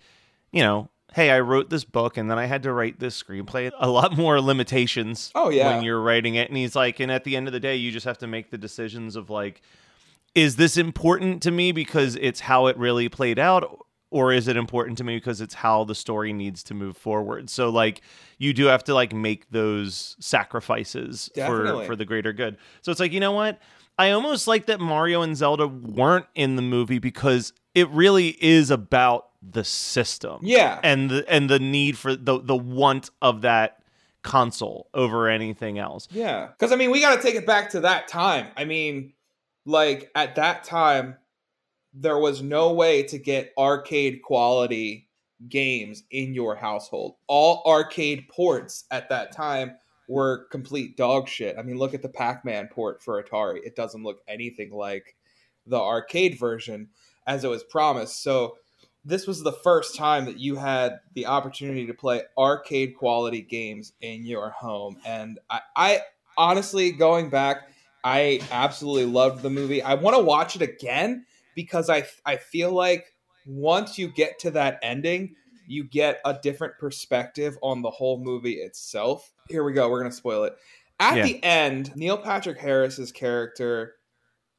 you 0.53 0.63
know, 0.63 0.89
hey, 1.13 1.31
I 1.33 1.41
wrote 1.41 1.71
this 1.71 1.83
book 1.85 2.17
and 2.17 2.31
then 2.31 2.39
I 2.39 2.47
had 2.47 2.63
to 2.63 2.73
write 2.73 3.01
this 3.01 3.21
screenplay. 3.21 3.73
A 3.81 3.89
lot 3.91 4.17
more 4.17 4.41
limitations 4.41 5.33
Oh, 5.35 5.49
yeah. 5.51 5.75
when 5.75 5.83
you're 5.85 6.01
writing 6.01 6.37
it. 6.37 6.49
And 6.49 6.57
he's 6.57 6.77
like, 6.77 7.01
and 7.01 7.11
at 7.11 7.25
the 7.25 7.35
end 7.37 7.49
of 7.49 7.53
the 7.53 7.59
day, 7.61 7.75
you 7.75 7.91
just 7.91 8.07
have 8.07 8.19
to 8.19 8.27
make 8.29 8.51
the 8.53 8.59
decisions 8.59 9.17
of 9.17 9.29
like, 9.29 9.61
is 10.37 10.57
this 10.57 10.77
important 10.77 11.43
to 11.43 11.51
me 11.51 11.73
because 11.73 12.15
it's 12.17 12.41
how 12.41 12.67
it 12.67 12.77
really 12.77 13.09
played 13.09 13.41
out? 13.41 13.85
Or 14.11 14.33
is 14.33 14.47
it 14.47 14.57
important 14.57 14.99
to 14.99 15.05
me 15.05 15.17
because 15.17 15.41
it's 15.41 15.55
how 15.55 15.83
the 15.83 15.95
story 15.95 16.33
needs 16.33 16.63
to 16.65 16.75
move 16.75 16.97
forward? 16.97 17.51
So 17.51 17.71
like 17.71 18.03
you 18.39 18.53
do 18.53 18.67
have 18.67 18.85
to 18.85 18.95
like 18.95 19.13
make 19.13 19.51
those 19.51 20.15
sacrifices 20.21 21.29
for 21.35 21.85
for 21.87 21.97
the 21.97 22.05
greater 22.05 22.33
good. 22.33 22.57
So 22.83 22.93
it's 22.93 23.01
like, 23.01 23.13
you 23.13 23.19
know 23.19 23.33
what? 23.33 23.59
I 23.99 24.11
almost 24.11 24.47
like 24.47 24.67
that 24.67 24.79
Mario 24.79 25.23
and 25.23 25.37
Zelda 25.37 25.67
weren't 25.67 26.27
in 26.35 26.57
the 26.57 26.63
movie 26.63 26.99
because 26.99 27.53
it 27.75 27.89
really 27.91 28.29
is 28.41 28.71
about 28.71 29.31
the 29.43 29.65
system. 29.65 30.39
Yeah. 30.43 30.79
And 30.85 31.11
the 31.11 31.29
and 31.29 31.51
the 31.51 31.59
need 31.59 31.99
for 31.99 32.15
the 32.15 32.41
the 32.41 32.57
want 32.57 33.11
of 33.21 33.41
that 33.41 33.83
console 34.23 34.89
over 34.93 35.29
anything 35.29 35.79
else. 35.79 36.09
Yeah. 36.11 36.49
Because, 36.49 36.73
I 36.73 36.77
mean, 36.77 36.91
we 36.91 37.01
got 37.01 37.17
to 37.17 37.23
take 37.23 37.37
it 37.37 37.47
back 37.47 37.71
to 37.71 37.81
that 37.81 38.09
time. 38.09 38.49
I 38.57 38.65
mean, 38.65 39.13
like, 39.67 40.11
at 40.15 40.37
that 40.37 40.65
time, 40.65 41.17
there 41.93 42.19
was 42.19 42.41
no 42.43 42.73
way 42.73 43.03
to 43.03 43.19
get 43.19 43.53
arcade 43.59 44.23
quality 44.23 45.09
games 45.49 46.05
in 46.11 46.35
your 46.35 46.57
household. 46.57 47.17
All 47.27 47.63
arcade 47.67 48.29
ports 48.29 48.85
at 48.91 49.09
that 49.11 49.33
time 49.33 49.77
were 50.09 50.47
complete 50.51 50.97
dog 50.97 51.29
shit. 51.29 51.57
I 51.59 51.63
mean, 51.63 51.79
look 51.79 51.95
at 51.95 52.03
the 52.03 52.09
Pac 52.09 52.45
Man 52.45 52.69
port 52.69 53.03
for 53.03 53.23
Atari. 53.23 53.59
It 53.65 53.77
doesn't 53.77 54.03
look 54.03 54.21
anything 54.29 54.71
like 54.71 55.17
the 55.67 55.81
arcade 55.81 56.39
version 56.39 56.89
as 57.27 57.45
it 57.45 57.49
was 57.49 57.65
promised. 57.65 58.23
So, 58.23 58.57
this 59.05 59.27
was 59.29 59.45
the 59.45 59.53
first 59.53 59.95
time 59.95 60.25
that 60.25 60.41
you 60.41 60.57
had 60.57 60.99
the 61.15 61.27
opportunity 61.27 61.87
to 61.87 61.95
play 61.95 62.23
arcade 62.37 62.97
quality 62.97 63.41
games 63.41 63.93
in 64.01 64.27
your 64.27 64.51
home. 64.51 64.97
And 65.07 65.39
I, 65.49 65.61
I 65.77 66.01
honestly, 66.37 66.91
going 66.91 67.31
back, 67.31 67.69
I 68.07 68.41
absolutely 68.53 69.07
loved 69.07 69.43
the 69.43 69.51
movie. 69.51 69.83
I 69.83 69.95
want 69.95 70.17
to 70.17 70.23
watch 70.23 70.55
it 70.55 70.63
again 70.63 71.27
because 71.57 71.91
I, 71.91 72.07
I 72.25 72.37
feel 72.37 72.71
like 72.71 73.13
once 73.47 73.99
you 73.99 74.07
get 74.13 74.39
to 74.41 74.53
that 74.53 74.79
ending, 74.81 75.35
you 75.67 75.83
get 75.83 76.21
a 76.25 76.39
different 76.41 76.79
perspective 76.79 77.59
on 77.63 77.83
the 77.83 77.91
whole 77.91 78.23
movie 78.23 78.59
itself. 78.59 79.33
Here 79.49 79.65
we 79.65 79.73
go. 79.73 79.91
We're 79.91 79.99
going 79.99 80.13
to 80.13 80.17
spoil 80.17 80.45
it. 80.45 80.55
At 81.01 81.17
Yeah. 81.17 81.25
the 81.25 81.43
end, 81.43 81.97
Neil 81.97 82.17
Patrick 82.17 82.59
Harris's 82.59 83.11
character, 83.11 83.95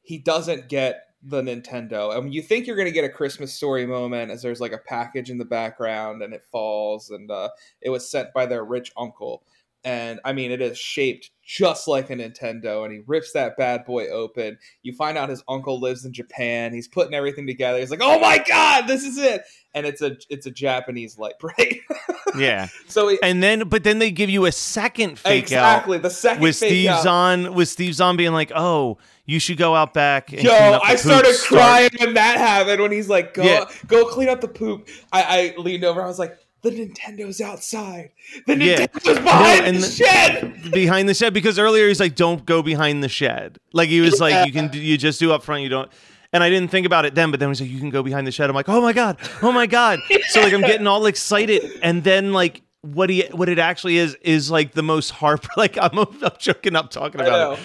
he 0.02 0.18
doesn't 0.18 0.68
get 0.68 1.04
the 1.22 1.40
Nintendo. 1.40 2.14
I 2.14 2.20
mean, 2.20 2.32
you 2.34 2.42
think 2.42 2.66
you're 2.66 2.76
going 2.76 2.86
to 2.86 2.92
get 2.92 3.04
a 3.04 3.08
Christmas 3.08 3.54
story 3.54 3.86
moment 3.86 4.30
as 4.30 4.42
there's 4.42 4.60
like 4.60 4.72
a 4.72 4.78
package 4.78 5.30
in 5.30 5.38
the 5.38 5.44
background 5.46 6.22
and 6.22 6.34
it 6.34 6.44
falls 6.52 7.08
and 7.08 7.30
uh, 7.30 7.48
it 7.80 7.88
was 7.88 8.10
sent 8.10 8.32
by 8.34 8.44
their 8.44 8.64
rich 8.64 8.92
uncle. 8.96 9.42
And 9.84 10.18
I 10.24 10.32
mean, 10.32 10.50
it 10.50 10.60
is 10.60 10.76
shaped 10.76 11.30
just 11.44 11.86
like 11.88 12.10
a 12.10 12.14
Nintendo. 12.16 12.84
And 12.84 12.92
he 12.92 13.00
rips 13.06 13.32
that 13.32 13.56
bad 13.56 13.84
boy 13.86 14.08
open. 14.08 14.58
You 14.82 14.92
find 14.92 15.16
out 15.16 15.28
his 15.30 15.42
uncle 15.48 15.80
lives 15.80 16.04
in 16.04 16.12
Japan. 16.12 16.74
He's 16.74 16.88
putting 16.88 17.14
everything 17.14 17.46
together. 17.46 17.78
He's 17.78 17.90
like, 17.90 18.00
"Oh 18.02 18.18
my 18.18 18.38
god, 18.46 18.86
this 18.88 19.04
is 19.04 19.16
it!" 19.18 19.42
And 19.74 19.86
it's 19.86 20.02
a 20.02 20.16
it's 20.28 20.46
a 20.46 20.50
Japanese 20.50 21.16
light 21.18 21.38
break. 21.40 21.82
Yeah. 22.36 22.68
so 22.88 23.08
it, 23.08 23.20
And 23.22 23.42
then 23.42 23.68
but 23.68 23.84
then 23.84 23.98
they 24.00 24.10
give 24.10 24.28
you 24.28 24.44
a 24.44 24.52
second 24.52 25.18
fake 25.18 25.30
out. 25.30 25.42
exactly 25.44 25.96
out 25.96 26.02
the 26.02 26.10
second 26.10 26.42
with 26.42 26.56
fake 26.56 26.68
Steve 26.70 26.88
out. 26.90 27.02
Zahn 27.02 27.54
with 27.54 27.68
Steve 27.70 27.94
Zahn 27.94 28.16
being 28.18 28.32
like, 28.34 28.52
"Oh, 28.54 28.98
you 29.24 29.40
should 29.40 29.56
go 29.56 29.74
out 29.74 29.94
back 29.94 30.30
and 30.32 30.42
Yo, 30.42 30.50
clean 30.50 30.74
up 30.74 30.82
the 30.82 30.88
I 30.88 30.96
started 30.96 31.34
start- 31.34 31.48
crying 31.60 31.90
when 31.98 32.14
that 32.14 32.36
happened. 32.36 32.82
When 32.82 32.92
he's 32.92 33.08
like, 33.08 33.32
"Go, 33.32 33.42
Yeah. 33.44 33.64
go 33.86 34.04
clean 34.04 34.28
up 34.28 34.42
the 34.42 34.48
poop." 34.48 34.88
I, 35.10 35.54
I 35.56 35.60
leaned 35.60 35.84
over. 35.84 36.02
I 36.02 36.06
was 36.06 36.18
like, 36.18 36.36
"The 36.62 36.70
Nintendo's 36.70 37.40
outside. 37.40 38.10
The 38.46 38.56
Yeah. 38.56 38.86
Nintendo's 38.86 39.18
behind 39.20 39.66
and 39.66 39.76
the, 39.76 39.80
the- 39.80 39.86
shed." 39.86 40.72
behind 40.72 41.08
the 41.08 41.14
shed 41.14 41.32
because 41.34 41.58
earlier 41.58 41.88
he's 41.88 42.00
like, 42.00 42.14
"Don't 42.14 42.44
go 42.44 42.62
behind 42.62 43.02
the 43.02 43.08
shed." 43.08 43.58
Like 43.72 43.88
he 43.88 44.00
was 44.00 44.20
like, 44.20 44.46
"You 44.46 44.52
can 44.52 44.68
do, 44.68 44.78
you 44.78 44.96
just 44.98 45.20
do 45.20 45.32
up 45.32 45.42
front. 45.42 45.62
You 45.62 45.68
don't." 45.68 45.90
And 46.32 46.44
I 46.44 46.50
didn't 46.50 46.70
think 46.70 46.84
about 46.86 47.06
it 47.06 47.14
then, 47.14 47.30
but 47.30 47.40
then 47.40 47.48
he's 47.48 47.60
like, 47.60 47.70
"You 47.70 47.78
can 47.78 47.90
go 47.90 48.02
behind 48.02 48.26
the 48.26 48.32
shed." 48.32 48.50
I'm 48.50 48.56
like, 48.56 48.68
"Oh 48.68 48.80
my 48.82 48.92
god, 48.92 49.16
oh 49.42 49.52
my 49.52 49.66
god!" 49.66 50.00
So 50.28 50.40
like 50.42 50.52
I'm 50.52 50.60
getting 50.60 50.86
all 50.86 51.06
excited, 51.06 51.62
and 51.82 52.04
then 52.04 52.32
like 52.32 52.62
what 52.82 53.08
he 53.10 53.22
what 53.32 53.48
it 53.48 53.58
actually 53.58 53.96
is 53.98 54.14
is 54.22 54.50
like 54.50 54.72
the 54.72 54.82
most 54.82 55.10
harp. 55.10 55.46
Like 55.56 55.76
I'm, 55.78 55.98
I'm 55.98 56.08
choking 56.38 56.76
up 56.76 56.90
talking 56.90 57.20
about 57.20 57.54
it. 57.58 57.64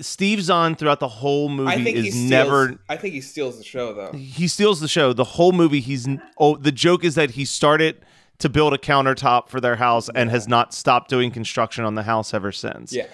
Steve 0.00 0.42
Zahn 0.42 0.74
throughout 0.74 1.00
the 1.00 1.08
whole 1.08 1.48
movie 1.48 1.70
I 1.70 1.82
think 1.82 1.96
he 1.96 2.08
is 2.08 2.14
steals, 2.14 2.30
never 2.30 2.78
I 2.88 2.96
think 2.96 3.14
he 3.14 3.20
steals 3.20 3.58
the 3.58 3.64
show 3.64 3.92
though. 3.92 4.12
he 4.12 4.48
steals 4.48 4.80
the 4.80 4.88
show. 4.88 5.12
The 5.12 5.24
whole 5.24 5.52
movie, 5.52 5.80
he's 5.80 6.08
oh, 6.38 6.56
the 6.56 6.72
joke 6.72 7.04
is 7.04 7.14
that 7.16 7.32
he 7.32 7.44
started 7.44 8.00
to 8.38 8.48
build 8.48 8.72
a 8.72 8.78
countertop 8.78 9.48
for 9.48 9.60
their 9.60 9.76
house 9.76 10.08
and 10.14 10.30
has 10.30 10.48
not 10.48 10.72
stopped 10.72 11.10
doing 11.10 11.30
construction 11.30 11.84
on 11.84 11.96
the 11.96 12.04
house 12.04 12.32
ever 12.32 12.52
since. 12.52 12.92
Yeah. 12.92 13.06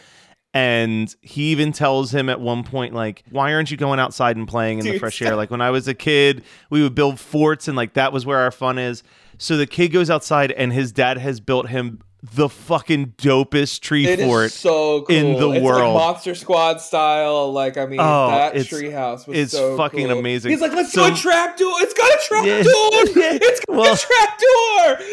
And 0.52 1.12
he 1.20 1.50
even 1.50 1.72
tells 1.72 2.14
him 2.14 2.28
at 2.28 2.40
one 2.40 2.62
point, 2.62 2.94
like, 2.94 3.24
why 3.30 3.52
aren't 3.52 3.72
you 3.72 3.76
going 3.76 3.98
outside 3.98 4.36
and 4.36 4.46
playing 4.46 4.78
in 4.78 4.84
the 4.84 4.92
Dude, 4.92 5.00
fresh 5.00 5.20
air? 5.20 5.34
Like 5.34 5.50
when 5.50 5.60
I 5.60 5.70
was 5.70 5.88
a 5.88 5.94
kid, 5.94 6.44
we 6.70 6.80
would 6.82 6.94
build 6.94 7.18
forts 7.18 7.66
and 7.66 7.76
like 7.76 7.94
that 7.94 8.12
was 8.12 8.24
where 8.24 8.38
our 8.38 8.52
fun 8.52 8.78
is. 8.78 9.02
So 9.38 9.56
the 9.56 9.66
kid 9.66 9.88
goes 9.88 10.10
outside 10.10 10.52
and 10.52 10.72
his 10.72 10.92
dad 10.92 11.18
has 11.18 11.40
built 11.40 11.68
him 11.70 11.98
the 12.32 12.48
fucking 12.48 13.12
dopest 13.18 13.80
tree 13.80 14.06
It 14.06 14.18
fort. 14.20 14.50
so 14.50 15.02
cool. 15.02 15.14
in 15.14 15.38
the 15.38 15.50
it's 15.50 15.62
world. 15.62 15.94
like 15.94 16.04
Monster 16.06 16.34
Squad 16.34 16.80
style. 16.80 17.52
Like 17.52 17.76
I 17.76 17.84
mean, 17.84 18.00
Oh, 18.00 18.28
that 18.30 18.54
treehouse 18.54 19.26
was 19.26 19.36
it's 19.38 19.52
so 19.52 19.76
fucking 19.76 20.08
cool. 20.08 20.18
amazing. 20.18 20.50
He's 20.52 20.60
like, 20.62 20.72
"Let's 20.72 20.92
So- 20.92 21.06
do 21.08 21.12
a 21.12 21.16
trap 21.16 21.58
door. 21.58 21.72
It's 21.80 21.92
got 21.92 22.10
a 22.10 22.22
trap 22.26 22.46
Yeah. 22.46 22.62
door. 22.62 23.22
Yeah. 23.22 23.38
It's 23.42 23.60
got 23.66 23.76
Well- 23.76 23.92
a 23.92 23.96
trap 23.96 24.38
door." 24.38 25.06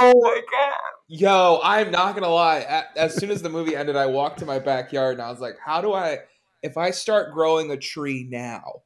Oh 0.00 0.20
my 0.22 0.40
god. 0.50 0.72
Yo, 1.08 1.60
I'm 1.62 1.92
not 1.92 2.14
gonna 2.16 2.28
lie. 2.28 2.84
As 2.96 3.14
soon 3.14 3.30
as 3.30 3.40
the 3.42 3.48
movie 3.48 3.76
ended, 3.76 3.94
I 3.94 4.06
walked 4.06 4.40
to 4.40 4.44
my 4.44 4.58
backyard 4.58 5.14
and 5.14 5.22
I 5.22 5.30
was 5.30 5.38
like, 5.40 5.56
"How 5.64 5.80
do 5.80 5.92
I? 5.92 6.18
If 6.64 6.76
I 6.76 6.90
start 6.90 7.32
growing 7.32 7.70
a 7.70 7.76
tree 7.76 8.26
now, 8.28 8.82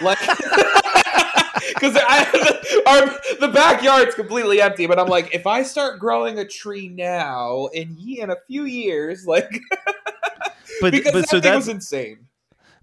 like." 0.00 0.18
Because 1.68 1.96
our 2.86 3.06
the 3.40 3.50
backyard's 3.52 4.14
completely 4.14 4.60
empty, 4.60 4.86
but 4.86 4.98
I'm 4.98 5.08
like, 5.08 5.34
if 5.34 5.46
I 5.46 5.62
start 5.62 5.98
growing 6.00 6.38
a 6.38 6.44
tree 6.46 6.88
now, 6.88 7.66
in 7.72 7.96
ye- 7.98 8.20
in 8.20 8.30
a 8.30 8.36
few 8.46 8.64
years, 8.64 9.26
like 9.26 9.50
but 10.80 10.92
because 10.92 11.12
but 11.12 11.20
that 11.22 11.28
so 11.28 11.40
that's 11.40 11.56
was 11.56 11.68
insane. 11.68 12.26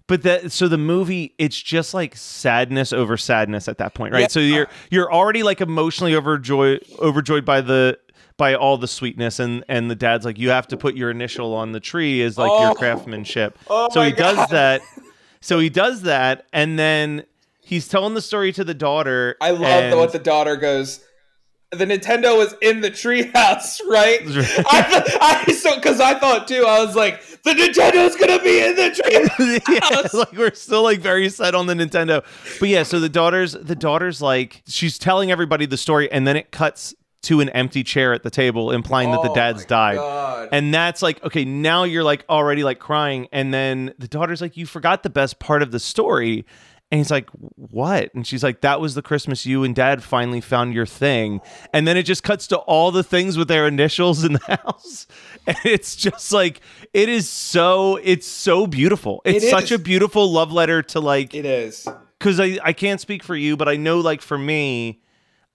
But 0.08 0.22
that 0.22 0.52
so 0.52 0.68
the 0.68 0.78
movie 0.78 1.34
it's 1.38 1.60
just 1.60 1.94
like 1.94 2.16
sadness 2.16 2.92
over 2.92 3.16
sadness 3.16 3.68
at 3.68 3.78
that 3.78 3.94
point, 3.94 4.12
right? 4.12 4.22
Yeah. 4.22 4.28
So 4.28 4.40
you're 4.40 4.68
you're 4.90 5.12
already 5.12 5.42
like 5.42 5.60
emotionally 5.60 6.14
overjoyed 6.14 6.84
overjoyed 6.98 7.44
by 7.44 7.60
the 7.60 7.98
by 8.36 8.54
all 8.54 8.76
the 8.78 8.88
sweetness 8.88 9.38
and 9.38 9.64
and 9.68 9.90
the 9.90 9.94
dad's 9.94 10.24
like 10.24 10.38
you 10.38 10.50
have 10.50 10.66
to 10.68 10.76
put 10.76 10.96
your 10.96 11.10
initial 11.10 11.54
on 11.54 11.72
the 11.72 11.80
tree 11.80 12.20
as 12.22 12.36
like 12.36 12.50
your 12.60 12.70
Oh. 12.70 12.74
craftsmanship. 12.74 13.56
Oh 13.70 13.88
so 13.92 14.02
he 14.02 14.10
does 14.12 14.48
that. 14.50 14.82
So 15.40 15.58
he 15.60 15.70
does 15.70 16.02
that 16.02 16.46
and 16.52 16.78
then 16.78 17.24
he's 17.62 17.88
telling 17.88 18.14
the 18.14 18.22
story 18.22 18.52
to 18.52 18.64
the 18.64 18.74
daughter. 18.74 19.36
I 19.40 19.50
love 19.52 19.62
and- 19.84 19.96
what 19.98 20.12
the 20.12 20.18
daughter 20.18 20.56
goes. 20.56 21.00
The 21.74 21.86
Nintendo 21.86 22.36
was 22.36 22.54
in 22.60 22.82
the 22.82 22.90
treehouse, 22.90 23.80
right? 23.88 24.20
I, 24.26 25.44
I 25.48 25.52
so 25.54 25.74
because 25.76 26.00
I 26.00 26.18
thought 26.18 26.46
too. 26.46 26.66
I 26.68 26.84
was 26.84 26.94
like, 26.94 27.22
the 27.44 27.52
Nintendo's 27.52 28.14
gonna 28.16 28.42
be 28.42 28.60
in 28.60 28.76
the 28.76 28.90
treehouse. 29.66 30.12
yeah, 30.12 30.18
like 30.18 30.32
we're 30.32 30.52
still 30.52 30.82
like 30.82 31.00
very 31.00 31.30
set 31.30 31.54
on 31.54 31.66
the 31.66 31.72
Nintendo. 31.72 32.22
But 32.60 32.68
yeah, 32.68 32.82
so 32.82 33.00
the 33.00 33.08
daughter's 33.08 33.52
the 33.54 33.74
daughter's 33.74 34.20
like 34.20 34.62
she's 34.66 34.98
telling 34.98 35.30
everybody 35.30 35.64
the 35.64 35.78
story, 35.78 36.12
and 36.12 36.26
then 36.26 36.36
it 36.36 36.50
cuts 36.50 36.94
to 37.22 37.40
an 37.40 37.48
empty 37.50 37.82
chair 37.84 38.12
at 38.12 38.22
the 38.22 38.30
table, 38.30 38.70
implying 38.70 39.10
that 39.12 39.22
the 39.22 39.30
Oh 39.30 39.34
dad's 39.34 39.64
died. 39.64 39.96
God. 39.96 40.48
And 40.52 40.74
that's 40.74 41.00
like, 41.00 41.24
okay, 41.24 41.44
now 41.46 41.84
you're 41.84 42.04
like 42.04 42.24
already 42.28 42.64
like 42.64 42.80
crying, 42.80 43.28
and 43.32 43.54
then 43.54 43.94
the 43.98 44.08
daughter's 44.08 44.42
like, 44.42 44.58
You 44.58 44.66
forgot 44.66 45.02
the 45.04 45.08
best 45.10 45.38
part 45.38 45.62
of 45.62 45.70
the 45.70 45.80
story. 45.80 46.44
And 46.92 46.98
he's 46.98 47.10
like, 47.10 47.28
What? 47.56 48.14
And 48.14 48.26
she's 48.26 48.44
like, 48.44 48.60
That 48.60 48.80
was 48.80 48.94
the 48.94 49.00
Christmas 49.02 49.46
you 49.46 49.64
and 49.64 49.74
dad 49.74 50.02
finally 50.04 50.42
found 50.42 50.74
your 50.74 50.84
thing. 50.86 51.40
And 51.72 51.88
then 51.88 51.96
it 51.96 52.02
just 52.04 52.22
cuts 52.22 52.46
to 52.48 52.58
all 52.58 52.90
the 52.92 53.02
things 53.02 53.38
with 53.38 53.48
their 53.48 53.66
initials 53.66 54.22
in 54.24 54.34
the 54.34 54.40
house. 54.64 55.06
And 55.46 55.56
it's 55.64 55.96
just 55.96 56.32
like, 56.32 56.60
it 56.92 57.08
is 57.08 57.28
so, 57.28 57.96
it's 57.96 58.26
so 58.26 58.66
beautiful. 58.66 59.22
It's 59.24 59.42
It 59.44 59.50
such 59.50 59.72
a 59.72 59.78
beautiful 59.78 60.30
love 60.30 60.52
letter 60.52 60.82
to 60.82 61.00
like, 61.00 61.34
it 61.34 61.46
is. 61.46 61.88
because 62.18 62.38
I, 62.38 62.58
I 62.62 62.72
can't 62.74 63.00
speak 63.00 63.22
for 63.24 63.34
you, 63.34 63.56
but 63.56 63.68
I 63.70 63.76
know 63.76 63.98
like 64.00 64.20
for 64.20 64.36
me, 64.38 65.00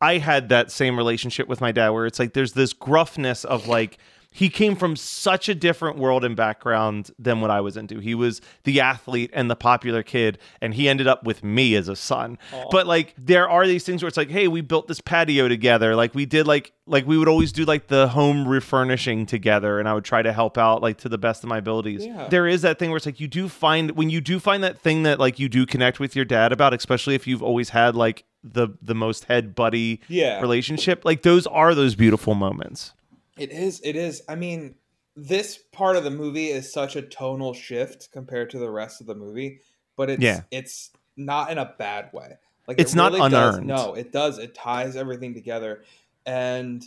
I 0.01 0.17
had 0.17 0.49
that 0.49 0.71
same 0.71 0.97
relationship 0.97 1.47
with 1.47 1.61
my 1.61 1.71
dad 1.71 1.89
where 1.89 2.05
it's 2.07 2.19
like 2.19 2.33
there's 2.33 2.53
this 2.53 2.73
gruffness 2.73 3.45
of 3.45 3.67
like, 3.67 3.99
he 4.37 4.49
came 4.49 4.75
from 4.75 4.95
such 4.95 5.49
a 5.49 5.55
different 5.55 5.97
world 5.97 6.23
and 6.23 6.35
background 6.35 7.09
than 7.17 7.41
what 7.41 7.49
I 7.49 7.59
was 7.59 7.75
into. 7.75 7.97
He 7.97 8.13
was 8.13 8.39
the 8.65 8.79
athlete 8.79 9.31
and 9.33 9.49
the 9.49 9.55
popular 9.55 10.03
kid, 10.03 10.37
and 10.61 10.75
he 10.75 10.87
ended 10.87 11.07
up 11.07 11.23
with 11.23 11.43
me 11.43 11.73
as 11.73 11.87
a 11.87 11.95
son. 11.95 12.37
But 12.69 12.85
like, 12.85 13.15
there 13.17 13.49
are 13.49 13.65
these 13.65 13.83
things 13.83 14.03
where 14.03 14.07
it's 14.07 14.15
like, 14.15 14.29
hey, 14.29 14.47
we 14.47 14.61
built 14.61 14.87
this 14.87 15.01
patio 15.01 15.47
together. 15.47 15.95
Like 15.95 16.13
we 16.13 16.27
did, 16.27 16.45
like 16.45 16.71
like 16.85 17.07
we 17.07 17.17
would 17.17 17.27
always 17.27 17.51
do 17.51 17.65
like 17.65 17.87
the 17.87 18.09
home 18.09 18.47
refurnishing 18.47 19.25
together, 19.25 19.79
and 19.79 19.89
I 19.89 19.95
would 19.95 20.05
try 20.05 20.21
to 20.21 20.31
help 20.31 20.55
out 20.59 20.83
like 20.83 20.97
to 20.99 21.09
the 21.09 21.17
best 21.17 21.43
of 21.43 21.49
my 21.49 21.57
abilities. 21.57 22.05
Yeah. 22.05 22.27
There 22.29 22.45
is 22.45 22.61
that 22.61 22.77
thing 22.77 22.91
where 22.91 22.97
it's 22.97 23.07
like 23.07 23.19
you 23.19 23.27
do 23.27 23.49
find 23.49 23.89
when 23.97 24.11
you 24.11 24.21
do 24.21 24.39
find 24.39 24.63
that 24.63 24.77
thing 24.79 25.01
that 25.01 25.19
like 25.19 25.39
you 25.39 25.49
do 25.49 25.65
connect 25.65 25.99
with 25.99 26.15
your 26.15 26.25
dad 26.25 26.51
about, 26.51 26.75
especially 26.75 27.15
if 27.15 27.25
you've 27.25 27.41
always 27.41 27.69
had 27.69 27.95
like 27.95 28.23
the 28.43 28.67
the 28.83 28.93
most 28.93 29.25
head 29.25 29.55
buddy 29.55 29.99
Yeah. 30.07 30.39
relationship. 30.41 31.03
Like 31.05 31.23
those 31.23 31.47
are 31.47 31.73
those 31.73 31.95
beautiful 31.95 32.35
moments. 32.35 32.93
It 33.37 33.51
is. 33.51 33.81
It 33.83 33.95
is. 33.95 34.21
I 34.27 34.35
mean, 34.35 34.75
this 35.15 35.57
part 35.71 35.95
of 35.95 36.03
the 36.03 36.11
movie 36.11 36.47
is 36.47 36.71
such 36.71 36.95
a 36.95 37.01
tonal 37.01 37.53
shift 37.53 38.11
compared 38.11 38.49
to 38.51 38.59
the 38.59 38.69
rest 38.69 39.01
of 39.01 39.07
the 39.07 39.15
movie, 39.15 39.61
but 39.95 40.09
it's 40.09 40.21
Yeah. 40.23 40.41
it's 40.51 40.91
not 41.15 41.51
in 41.51 41.57
a 41.57 41.73
bad 41.77 42.11
way. 42.13 42.37
Like 42.67 42.79
It's 42.79 42.93
it 42.93 42.97
not 42.97 43.13
really 43.13 43.29
does- 43.29 43.55
unearned. 43.55 43.67
no, 43.67 43.93
it 43.93 44.11
does. 44.11 44.37
It 44.37 44.53
ties 44.53 44.95
everything 44.95 45.33
together, 45.33 45.83
and 46.25 46.83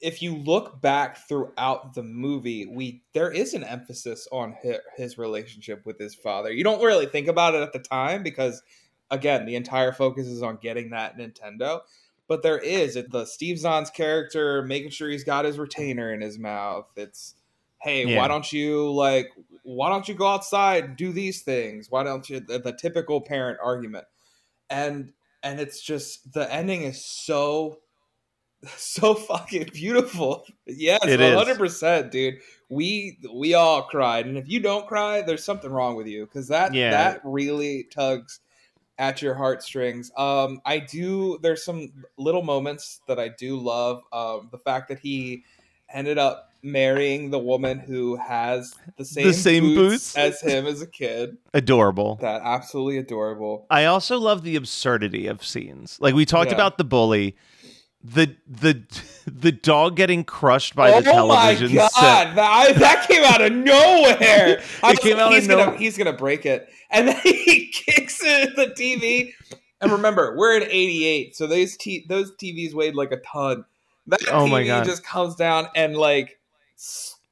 if 0.00 0.20
you 0.20 0.36
look 0.36 0.80
back 0.82 1.26
throughout 1.28 1.94
the 1.94 2.02
movie, 2.02 2.66
we 2.66 3.02
there 3.14 3.30
is 3.32 3.54
an 3.54 3.64
emphasis 3.64 4.28
on 4.30 4.52
his, 4.60 4.76
his 4.96 5.18
relationship 5.18 5.86
with 5.86 5.98
his 5.98 6.14
father. 6.14 6.52
You 6.52 6.62
don't 6.64 6.82
really 6.82 7.06
think 7.06 7.26
about 7.26 7.54
it 7.54 7.62
at 7.62 7.72
the 7.72 7.78
time 7.78 8.22
because, 8.22 8.62
again, 9.10 9.46
the 9.46 9.56
entire 9.56 9.92
focus 9.92 10.26
is 10.26 10.42
on 10.42 10.58
getting 10.60 10.90
that 10.90 11.16
Nintendo. 11.16 11.80
But 12.26 12.42
there 12.42 12.58
is 12.58 12.96
it, 12.96 13.10
the 13.10 13.24
Steve 13.26 13.58
Zahn's 13.58 13.90
character 13.90 14.62
making 14.62 14.90
sure 14.90 15.10
he's 15.10 15.24
got 15.24 15.44
his 15.44 15.58
retainer 15.58 16.12
in 16.12 16.20
his 16.20 16.38
mouth. 16.38 16.86
It's 16.96 17.34
hey, 17.82 18.06
Yeah. 18.06 18.16
why 18.16 18.28
don't 18.28 18.50
you 18.52 18.90
like 18.92 19.30
why 19.62 19.90
don't 19.90 20.08
you 20.08 20.14
go 20.14 20.26
outside 20.26 20.84
and 20.84 20.96
do 20.96 21.12
these 21.12 21.42
things? 21.42 21.90
Why 21.90 22.02
don't 22.02 22.28
you 22.28 22.40
the, 22.40 22.58
the 22.58 22.72
typical 22.72 23.20
parent 23.20 23.58
argument? 23.62 24.06
And 24.70 25.12
and 25.42 25.60
it's 25.60 25.82
just 25.82 26.32
the 26.32 26.50
ending 26.52 26.82
is 26.82 27.04
so 27.04 27.80
so 28.76 29.14
fucking 29.14 29.68
beautiful. 29.72 30.46
Yes, 30.66 31.00
It 31.04 31.20
hundred 31.20 31.58
percent, 31.58 32.10
dude. 32.10 32.36
We 32.70 33.18
we 33.32 33.52
all 33.54 33.82
cried, 33.82 34.24
and 34.26 34.38
if 34.38 34.48
you 34.48 34.60
don't 34.60 34.86
cry, 34.86 35.20
there's 35.20 35.44
something 35.44 35.70
wrong 35.70 35.96
with 35.96 36.06
you 36.06 36.24
because 36.24 36.48
that 36.48 36.72
Yeah. 36.72 36.90
that 36.90 37.20
really 37.24 37.84
tugs 37.90 38.40
at 38.98 39.22
your 39.22 39.34
heartstrings. 39.34 40.10
Um, 40.16 40.60
I 40.64 40.78
do. 40.78 41.38
There's 41.42 41.64
some 41.64 41.92
little 42.16 42.42
moments 42.42 43.00
that 43.08 43.18
I 43.18 43.28
do 43.28 43.58
love. 43.58 44.02
Um, 44.12 44.48
the 44.52 44.58
fact 44.58 44.88
that 44.88 44.98
he 44.98 45.44
ended 45.92 46.18
up 46.18 46.50
marrying 46.62 47.30
the 47.30 47.38
woman 47.38 47.78
who 47.78 48.16
has 48.16 48.74
the 48.96 49.04
same 49.04 49.26
the 49.26 49.34
same 49.34 49.62
boots, 49.74 50.14
boots? 50.14 50.16
as 50.16 50.40
him 50.40 50.66
as 50.66 50.80
a 50.80 50.86
kid. 50.86 51.36
Adorable. 51.52 52.16
That 52.22 52.40
absolutely 52.42 52.98
adorable. 52.98 53.66
I 53.70 53.84
also 53.84 54.18
love 54.18 54.42
the 54.42 54.56
absurdity 54.56 55.26
of 55.26 55.44
scenes. 55.44 55.98
Like 56.00 56.14
we 56.14 56.24
talked 56.24 56.50
Yeah. 56.50 56.56
about 56.56 56.78
the 56.78 56.84
bully, 56.84 57.36
the 58.06 58.36
the 58.46 58.82
the 59.26 59.50
dog 59.50 59.96
getting 59.96 60.24
crushed 60.24 60.76
by 60.76 61.00
the 61.00 61.10
television. 61.10 61.68
oh 61.70 61.70
my 61.70 61.76
god, 61.76 61.90
set. 61.92 62.34
that, 62.36 62.50
I- 62.52 62.72
that 62.72 63.08
came 63.08 63.24
out 63.24 63.40
of 63.40 63.52
nowhere. 63.52 64.60
It 64.84 65.00
came 65.00 65.16
like, 65.16 65.22
out 65.22 65.28
of 65.32 65.34
he's 65.38 65.48
gonna 65.48 65.64
nowhere. 65.64 65.78
he's 65.78 65.96
gonna 65.98 66.12
break 66.12 66.44
it, 66.44 66.68
and 66.90 67.08
then 67.08 67.16
he 67.22 67.68
kicks 67.72 68.22
it 68.22 68.50
at 68.50 68.56
the 68.56 68.66
TV. 68.66 69.32
And 69.80 69.90
remember, 69.92 70.34
we're 70.36 70.56
in 70.58 70.64
'88, 70.64 71.34
so 71.34 71.46
those 71.46 71.76
t- 71.78 72.04
those 72.08 72.32
TVs 72.36 72.74
weighed 72.74 72.94
like 72.94 73.10
a 73.12 73.18
ton. 73.18 73.64
That 74.06 74.20
Oh 74.28 74.44
TV 74.44 74.50
my 74.50 74.64
God. 74.66 74.84
just 74.84 75.02
comes 75.04 75.34
down 75.34 75.68
and 75.74 75.96
like 75.96 76.38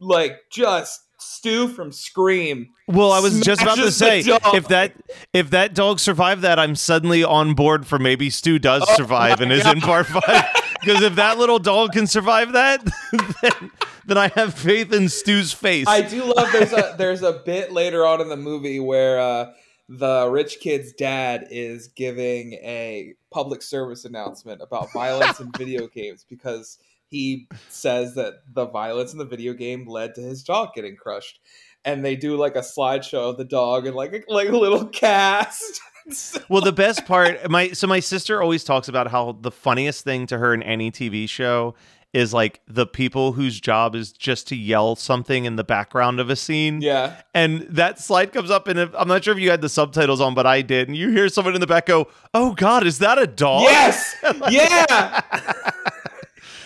like 0.00 0.38
just 0.50 1.02
Stu 1.18 1.68
from 1.68 1.92
Scream. 1.92 2.70
Well, 2.88 3.12
I 3.12 3.20
was 3.20 3.40
just 3.40 3.62
about 3.62 3.76
to 3.76 3.92
say 3.92 4.20
if 4.26 4.68
that 4.68 4.92
if 5.32 5.50
that 5.50 5.74
dog 5.74 6.00
survived 6.00 6.42
that, 6.42 6.58
I'm 6.58 6.74
suddenly 6.74 7.22
on 7.24 7.54
board 7.54 7.86
for 7.86 7.98
maybe 7.98 8.28
Stu 8.30 8.58
does 8.58 8.84
Oh 8.88 8.94
survive 8.96 9.40
and 9.40 9.52
is 9.52 9.66
in 9.66 9.80
part 9.80 10.06
five. 10.06 10.44
Because 10.82 11.02
if 11.02 11.14
that 11.14 11.38
little 11.38 11.58
dog 11.58 11.92
can 11.92 12.06
survive 12.06 12.52
that, 12.52 12.84
then, 13.42 13.70
then 14.06 14.18
I 14.18 14.28
have 14.28 14.54
faith 14.54 14.92
in 14.92 15.08
Stu's 15.08 15.52
face. 15.52 15.86
I 15.86 16.02
do 16.02 16.24
love 16.24 16.50
there's 16.52 16.72
a 16.72 16.94
there's 16.98 17.22
a 17.22 17.32
bit 17.32 17.72
later 17.72 18.04
on 18.04 18.20
in 18.20 18.28
the 18.28 18.36
movie 18.36 18.80
where 18.80 19.20
uh, 19.20 19.52
the 19.88 20.28
rich 20.30 20.58
kid's 20.60 20.92
dad 20.92 21.46
is 21.50 21.88
giving 21.88 22.54
a 22.54 23.14
public 23.30 23.62
service 23.62 24.04
announcement 24.04 24.60
about 24.62 24.92
violence 24.92 25.38
in 25.38 25.50
video 25.56 25.86
games 25.94 26.24
because 26.28 26.78
he 27.08 27.46
says 27.68 28.14
that 28.14 28.36
the 28.52 28.66
violence 28.66 29.12
in 29.12 29.18
the 29.18 29.24
video 29.24 29.52
game 29.52 29.86
led 29.86 30.14
to 30.14 30.22
his 30.22 30.42
dog 30.42 30.70
getting 30.74 30.96
crushed. 30.96 31.40
And 31.84 32.04
they 32.04 32.16
do 32.16 32.36
like 32.36 32.56
a 32.56 32.60
slideshow 32.60 33.30
of 33.30 33.36
the 33.36 33.44
dog 33.44 33.86
and 33.86 33.94
like 33.94 34.12
a, 34.14 34.32
like 34.32 34.48
a 34.48 34.56
little 34.56 34.86
cast. 34.88 35.80
Well, 36.48 36.62
the 36.62 36.72
best 36.72 37.06
part, 37.06 37.48
my 37.50 37.70
so 37.70 37.86
my 37.86 38.00
sister 38.00 38.42
always 38.42 38.64
talks 38.64 38.88
about 38.88 39.08
how 39.10 39.32
the 39.40 39.50
funniest 39.50 40.04
thing 40.04 40.26
to 40.26 40.38
her 40.38 40.52
in 40.52 40.62
any 40.62 40.90
TV 40.90 41.28
show 41.28 41.74
is 42.12 42.34
like 42.34 42.60
the 42.66 42.86
people 42.86 43.32
whose 43.32 43.58
job 43.58 43.94
is 43.94 44.12
just 44.12 44.46
to 44.48 44.56
yell 44.56 44.94
something 44.96 45.46
in 45.46 45.56
the 45.56 45.64
background 45.64 46.20
of 46.20 46.28
a 46.28 46.36
scene. 46.36 46.82
yeah. 46.82 47.22
And 47.32 47.62
that 47.70 47.98
slide 47.98 48.32
comes 48.34 48.50
up, 48.50 48.68
and 48.68 48.78
if, 48.78 48.90
I'm 48.94 49.08
not 49.08 49.24
sure 49.24 49.32
if 49.32 49.40
you 49.40 49.48
had 49.50 49.62
the 49.62 49.68
subtitles 49.70 50.20
on, 50.20 50.34
but 50.34 50.44
I 50.46 50.60
did. 50.60 50.88
And 50.88 50.96
you 50.96 51.08
hear 51.10 51.28
someone 51.30 51.54
in 51.54 51.60
the 51.62 51.66
back 51.66 51.86
go, 51.86 52.08
"Oh 52.34 52.52
God, 52.52 52.86
is 52.86 52.98
that 52.98 53.18
a 53.18 53.26
dog?" 53.26 53.62
Yes. 53.62 54.14
Yeah. 54.50 55.20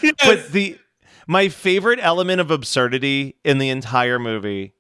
Yes. 0.03 0.15
But 0.25 0.53
the 0.53 0.79
my 1.27 1.49
favorite 1.49 1.99
element 2.03 2.41
of 2.41 2.51
absurdity 2.51 3.37
in 3.45 3.59
the 3.59 3.71
entire 3.71 4.19
movie, 4.19 4.75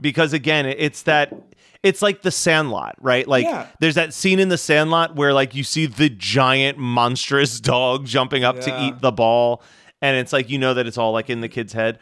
because 0.00 0.32
again, 0.32 0.66
it's 0.66 1.02
that 1.02 1.32
it's 1.88 2.02
like 2.02 2.22
the 2.22 2.30
Sandlot, 2.30 2.94
right? 3.00 3.26
Like 3.26 3.44
Yeah. 3.44 3.66
there's 3.80 3.94
that 3.96 4.12
scene 4.14 4.38
in 4.38 4.48
the 4.48 4.58
Sandlot 4.58 5.16
where 5.16 5.32
like 5.32 5.54
you 5.54 5.64
see 5.64 5.86
the 5.86 6.08
giant 6.08 6.78
monstrous 6.78 7.60
dog 7.72 8.04
jumping 8.06 8.44
up 8.44 8.60
to 8.60 8.82
eat 8.84 9.00
the 9.00 9.10
ball, 9.12 9.62
and 10.02 10.16
it's 10.16 10.32
like 10.32 10.50
you 10.50 10.58
know 10.58 10.74
that 10.74 10.86
it's 10.86 10.98
all 10.98 11.12
like 11.12 11.30
in 11.30 11.40
the 11.40 11.48
kid's 11.48 11.72
head. 11.72 11.98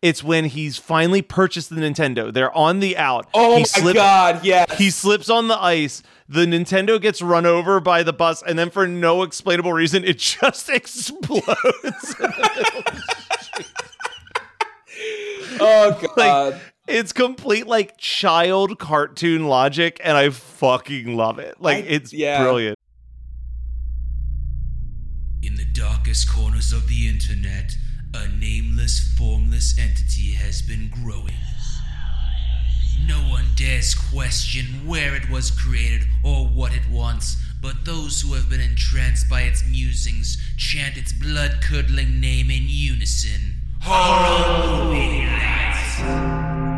It's 0.00 0.22
when 0.22 0.44
he's 0.44 0.76
finally 0.78 1.22
purchased 1.22 1.70
the 1.70 1.76
Nintendo. 1.80 2.32
They're 2.32 2.56
on 2.56 2.78
the 2.78 2.96
out. 2.96 3.26
oh 3.34 3.54
he 3.54 3.60
my 3.60 3.64
slipped- 3.64 3.96
god, 3.96 4.44
yes. 4.44 4.78
he 4.78 4.90
slips 4.90 5.28
on 5.28 5.48
the 5.48 5.60
ice. 5.60 6.02
The 6.28 6.44
Nintendo 6.46 7.00
gets 7.00 7.20
run 7.22 7.46
over 7.46 7.80
by 7.80 8.02
the 8.04 8.12
bus, 8.12 8.42
and 8.42 8.56
then 8.58 8.70
for 8.70 8.86
no 8.86 9.22
explainable 9.24 9.72
reason, 9.72 10.04
it 10.04 10.18
just 10.40 10.68
explodes. 10.68 11.44
oh 15.60 15.98
god. 16.00 16.16
like 16.16 16.60
it's 16.88 17.12
complete 17.12 17.66
like 17.66 17.96
child 17.98 18.78
cartoon 18.78 19.46
logic, 19.46 20.00
and 20.02 20.16
I 20.16 20.30
fucking 20.30 21.16
love 21.16 21.38
it. 21.38 21.60
Like 21.60 21.84
I- 21.84 21.88
it's 21.88 22.12
yeah. 22.12 22.42
brilliant. 22.42 22.78
In 25.42 25.54
the 25.54 25.64
darkest 25.64 26.28
corners 26.30 26.72
of 26.72 26.88
the 26.88 27.08
internet, 27.08 27.72
a 28.14 28.26
nameless, 28.28 29.14
formless 29.16 29.78
entity 29.78 30.32
has 30.32 30.62
been 30.62 30.90
growing. 30.90 31.34
No 33.06 33.18
one 33.30 33.44
dares 33.54 33.94
question 33.94 34.86
where 34.86 35.14
it 35.14 35.30
was 35.30 35.50
created 35.50 36.08
or 36.24 36.46
what 36.46 36.74
it 36.74 36.90
wants, 36.90 37.36
but 37.62 37.84
those 37.84 38.20
who 38.20 38.34
have 38.34 38.50
been 38.50 38.60
entranced 38.60 39.28
by 39.30 39.42
its 39.42 39.64
musings 39.64 40.36
chant 40.56 40.96
its 40.96 41.12
blood 41.12 41.60
curdling 41.62 42.20
name 42.20 42.50
in 42.50 42.64
unison. 42.66 43.54
Horror 43.80 44.88
Movie 44.90 45.24
Night! 45.24 46.77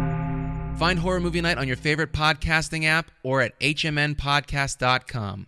Find 0.80 0.98
Horror 0.98 1.20
Movie 1.20 1.42
Night 1.42 1.58
on 1.58 1.68
your 1.68 1.76
favorite 1.76 2.10
podcasting 2.10 2.86
app 2.86 3.10
or 3.22 3.42
at 3.42 3.60
hmnpodcast.com. 3.60 5.46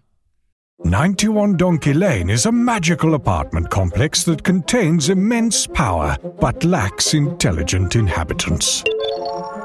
91 0.84 1.56
Donkey 1.56 1.94
Lane 1.94 2.28
is 2.28 2.44
a 2.44 2.52
magical 2.52 3.14
apartment 3.14 3.70
complex 3.70 4.24
that 4.24 4.42
contains 4.44 5.08
immense 5.08 5.66
power 5.66 6.18
but 6.38 6.62
lacks 6.64 7.14
intelligent 7.14 7.96
inhabitants. 7.96 8.84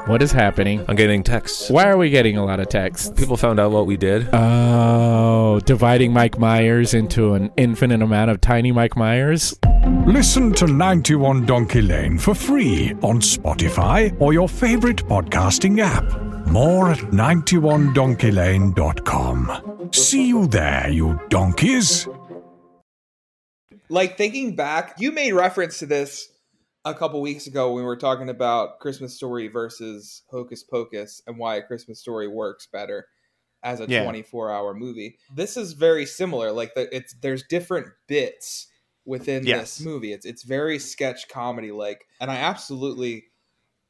What 0.06 0.22
is 0.22 0.32
happening? 0.32 0.82
I'm 0.88 0.96
getting 0.96 1.22
texts. 1.22 1.68
Why 1.68 1.84
are 1.90 1.98
we 1.98 2.08
getting 2.08 2.38
a 2.38 2.46
lot 2.46 2.60
of 2.60 2.70
texts? 2.70 3.12
People 3.14 3.36
found 3.36 3.60
out 3.60 3.70
what 3.70 3.86
we 3.86 3.98
did. 3.98 4.26
Oh, 4.32 5.60
dividing 5.66 6.14
Mike 6.14 6.38
Myers 6.38 6.94
into 6.94 7.34
an 7.34 7.50
infinite 7.58 8.00
amount 8.00 8.30
of 8.30 8.40
tiny 8.40 8.72
Mike 8.72 8.96
Myers? 8.96 9.54
Listen 10.06 10.52
to 10.54 10.66
91 10.66 11.44
Donkey 11.46 11.80
Lane 11.82 12.18
for 12.18 12.34
free 12.34 12.92
on 13.02 13.20
Spotify 13.20 14.14
or 14.20 14.32
your 14.32 14.48
favorite 14.48 15.04
podcasting 15.06 15.78
app. 15.80 16.04
More 16.48 16.90
at 16.92 16.98
91donkeylane.com. 16.98 19.88
See 19.92 20.28
you 20.28 20.46
there, 20.46 20.88
you 20.90 21.20
donkeys. 21.28 22.08
like 23.90 24.16
thinking 24.18 24.54
back, 24.56 24.94
you 24.98 25.12
made 25.12 25.32
reference 25.32 25.78
to 25.78 25.86
this 25.86 26.28
a 26.84 26.92
couple 26.94 27.20
weeks 27.22 27.46
ago 27.46 27.68
when 27.72 27.82
we 27.82 27.86
were 27.86 27.96
talking 27.96 28.28
about 28.28 28.78
Christmas 28.80 29.14
Story 29.16 29.48
versus 29.48 30.22
Hocus 30.30 30.62
Pocus 30.64 31.22
and 31.26 31.38
why 31.38 31.56
a 31.56 31.62
Christmas 31.62 31.98
Story 32.00 32.28
works 32.28 32.68
better 32.72 33.06
as 33.62 33.80
a 33.80 33.86
Yeah. 33.88 34.02
24 34.04 34.50
hour 34.52 34.74
movie. 34.74 35.16
This 35.34 35.56
is 35.56 35.72
very 35.72 36.04
similar. 36.06 36.52
Like 36.52 36.74
the, 36.74 36.94
it's 36.94 37.14
there's 37.20 37.42
different 37.48 37.86
bits 38.06 38.67
within 39.08 39.44
Yes. 39.46 39.78
this 39.78 39.86
movie. 39.86 40.12
It's 40.12 40.26
it's 40.26 40.42
very 40.42 40.78
sketch 40.78 41.28
comedy 41.28 41.72
like, 41.72 42.06
and 42.20 42.30
I 42.30 42.36
absolutely 42.36 43.24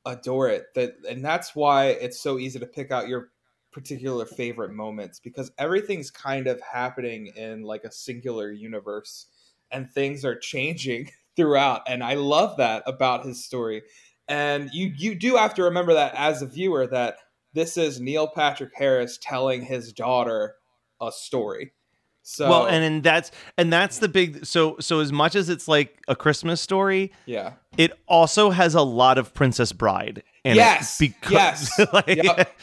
adore 0.07 0.49
it. 0.49 0.67
That 0.75 0.95
and 1.09 1.25
that's 1.25 1.55
why 1.55 1.89
it's 1.89 2.21
so 2.21 2.39
easy 2.39 2.59
to 2.59 2.67
pick 2.67 2.91
out 2.91 3.09
your 3.09 3.31
particular 3.73 4.25
favorite 4.27 4.73
moments 4.73 5.21
because 5.21 5.51
everything's 5.59 6.11
kind 6.11 6.47
of 6.47 6.61
happening 6.61 7.27
in 7.37 7.63
like 7.63 7.85
a 7.85 7.93
singular 7.93 8.51
universe 8.51 9.27
and 9.71 9.91
things 9.91 10.25
are 10.25 10.37
changing 10.39 11.11
throughout 11.37 11.83
and 11.87 12.03
I 12.03 12.15
love 12.15 12.57
that 12.57 12.83
about 12.87 13.27
his 13.27 13.45
story. 13.45 13.83
And 14.29 14.71
you 14.73 14.93
you 14.97 15.15
do 15.15 15.37
have 15.37 15.55
to 15.55 15.65
remember 15.65 15.95
that 15.95 16.15
as 16.15 16.43
a 16.43 16.47
viewer 16.47 16.87
that 16.89 17.17
this 17.55 17.77
is 17.77 18.01
Neil 18.01 18.29
Patrick 18.29 18.73
Harris 18.77 19.19
telling 19.21 19.63
his 19.63 19.93
daughter 19.93 20.55
a 21.01 21.11
story. 21.13 21.73
So 22.31 22.47
well, 22.47 22.67
and, 22.67 22.85
and 22.85 23.03
that's 23.03 23.31
and 23.57 23.73
that's 23.73 24.01
the 24.01 24.09
big 24.09 24.45
so 24.45 24.77
so 24.81 25.01
as 25.01 25.11
much 25.11 25.35
as 25.35 25.49
it's 25.49 25.67
like 25.67 25.99
a 26.09 26.15
Christmas 26.15 26.61
story, 26.61 27.11
yeah. 27.25 27.55
it 27.79 27.93
also 28.07 28.51
has 28.51 28.75
a 28.75 28.83
lot 28.83 29.17
of 29.17 29.33
Princess 29.33 29.73
Bride 29.73 30.23
in 30.45 30.57
Yes, 30.57 31.01
it 31.01 31.15
because 31.23 31.33
yes, 31.33 31.81
like, 31.95 32.07
yep. 32.07 32.55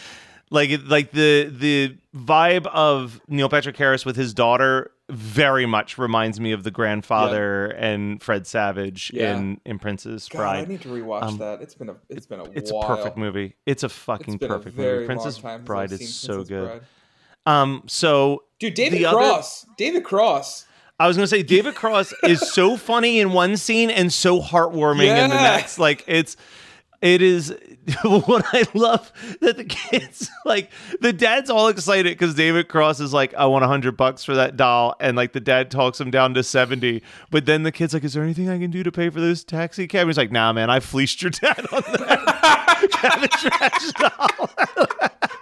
like 0.51 0.69
like 0.85 1.11
the 1.13 1.45
the 1.51 1.97
vibe 2.15 2.67
of 2.67 3.19
Neil 3.27 3.49
Patrick 3.49 3.75
Harris 3.75 4.05
with 4.05 4.15
his 4.15 4.35
daughter 4.35 4.91
very 5.09 5.65
much 5.65 5.97
reminds 5.97 6.39
me 6.39 6.51
of 6.51 6.61
the 6.63 6.69
grandfather 6.71 7.65
and 7.65 8.21
Fred 8.21 8.45
Savage 8.45 9.09
Yeah. 9.15 9.35
in 9.35 9.59
in 9.65 9.79
Princess 9.79 10.29
God, 10.29 10.37
Bride. 10.37 10.65
I 10.65 10.65
need 10.65 10.81
to 10.81 10.89
rewatch 10.89 11.23
Um, 11.23 11.37
that. 11.39 11.63
It's 11.63 11.73
been 11.73 11.89
a 11.89 11.95
it's 12.09 12.27
been 12.27 12.39
a 12.39 12.45
It's 12.53 12.71
while. 12.71 12.83
a 12.83 12.97
perfect 12.97 13.17
movie. 13.17 13.55
It's 13.65 13.81
a 13.81 13.89
fucking 13.89 14.35
It's 14.35 14.45
perfect 14.45 14.77
movie. 14.77 15.07
Princess 15.07 15.39
Bride 15.39 15.91
is 15.91 15.99
seen 16.01 16.07
so 16.07 16.43
good. 16.43 16.67
Bride. 16.67 16.81
Um 17.45 17.83
so 17.87 18.43
Dude, 18.59 18.73
David 18.73 18.99
The 18.99 19.05
other- 19.05 19.17
Cross. 19.17 19.65
David 19.77 20.03
Cross. 20.03 20.65
I 20.99 21.07
was 21.07 21.17
gonna 21.17 21.27
say 21.27 21.43
David 21.43 21.75
Cross 21.75 22.13
is 22.23 22.39
so 22.53 22.77
funny 22.77 23.19
in 23.19 23.33
one 23.33 23.57
scene 23.57 23.89
and 23.89 24.13
so 24.13 24.39
heartwarming 24.41 25.07
in 25.07 25.29
the 25.29 25.35
next. 25.35 25.77
Like 25.77 26.03
it's 26.07 26.37
it 27.01 27.21
is 27.21 27.53
what 28.03 28.45
I 28.53 28.63
love 28.73 29.11
that 29.41 29.57
the 29.57 29.65
kids 29.65 30.29
like 30.45 30.71
the 31.01 31.11
dad's 31.11 31.49
all 31.49 31.67
excited 31.67 32.17
because 32.17 32.33
David 32.33 32.69
Cross 32.69 33.01
is 33.01 33.13
like, 33.13 33.33
I 33.35 33.45
want 33.45 33.65
a 33.65 33.67
hundred 33.67 33.97
bucks 33.97 34.23
for 34.23 34.33
that 34.35 34.55
doll, 34.55 34.95
and 35.01 35.17
like 35.17 35.33
the 35.33 35.41
dad 35.41 35.69
talks 35.69 35.99
him 35.99 36.09
down 36.11 36.33
to 36.35 36.43
seventy. 36.43 37.03
But 37.29 37.45
then 37.45 37.63
the 37.63 37.71
kid's 37.73 37.93
like, 37.93 38.05
Is 38.05 38.13
there 38.13 38.23
anything 38.23 38.49
I 38.49 38.57
can 38.57 38.71
do 38.71 38.81
to 38.81 38.91
pay 38.91 39.09
for 39.09 39.19
this 39.19 39.43
taxi 39.43 39.87
cab? 39.87 40.07
He's 40.07 40.17
like, 40.17 40.31
Nah, 40.31 40.53
man, 40.53 40.69
I 40.69 40.79
fleeced 40.79 41.21
your 41.21 41.31
dad 41.31 41.67
on 41.73 41.81
that 41.81 42.87
Cabbage 42.91 43.51
Patch 43.51 43.93
doll. 43.99 45.29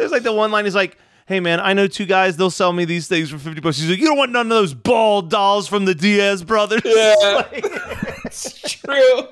There's 0.00 0.10
like 0.12 0.22
the 0.22 0.32
one 0.32 0.50
line 0.50 0.66
is 0.66 0.74
like, 0.74 0.96
"Hey 1.26 1.40
man, 1.40 1.60
I 1.60 1.72
know 1.74 1.86
two 1.86 2.06
guys. 2.06 2.36
They'll 2.36 2.50
sell 2.50 2.72
me 2.72 2.84
these 2.84 3.06
things 3.06 3.30
for 3.30 3.38
fifty 3.38 3.60
bucks." 3.60 3.78
He's 3.78 3.90
like, 3.90 3.98
"You 3.98 4.06
don't 4.06 4.16
want 4.18 4.32
none 4.32 4.46
of 4.46 4.50
those 4.50 4.74
bald 4.74 5.30
dolls 5.30 5.68
from 5.68 5.84
the 5.84 5.94
Diaz 5.94 6.42
brothers." 6.42 6.82
Yeah. 6.84 7.14
Like- 7.52 7.64
It's 8.24 8.60
true. 8.80 9.22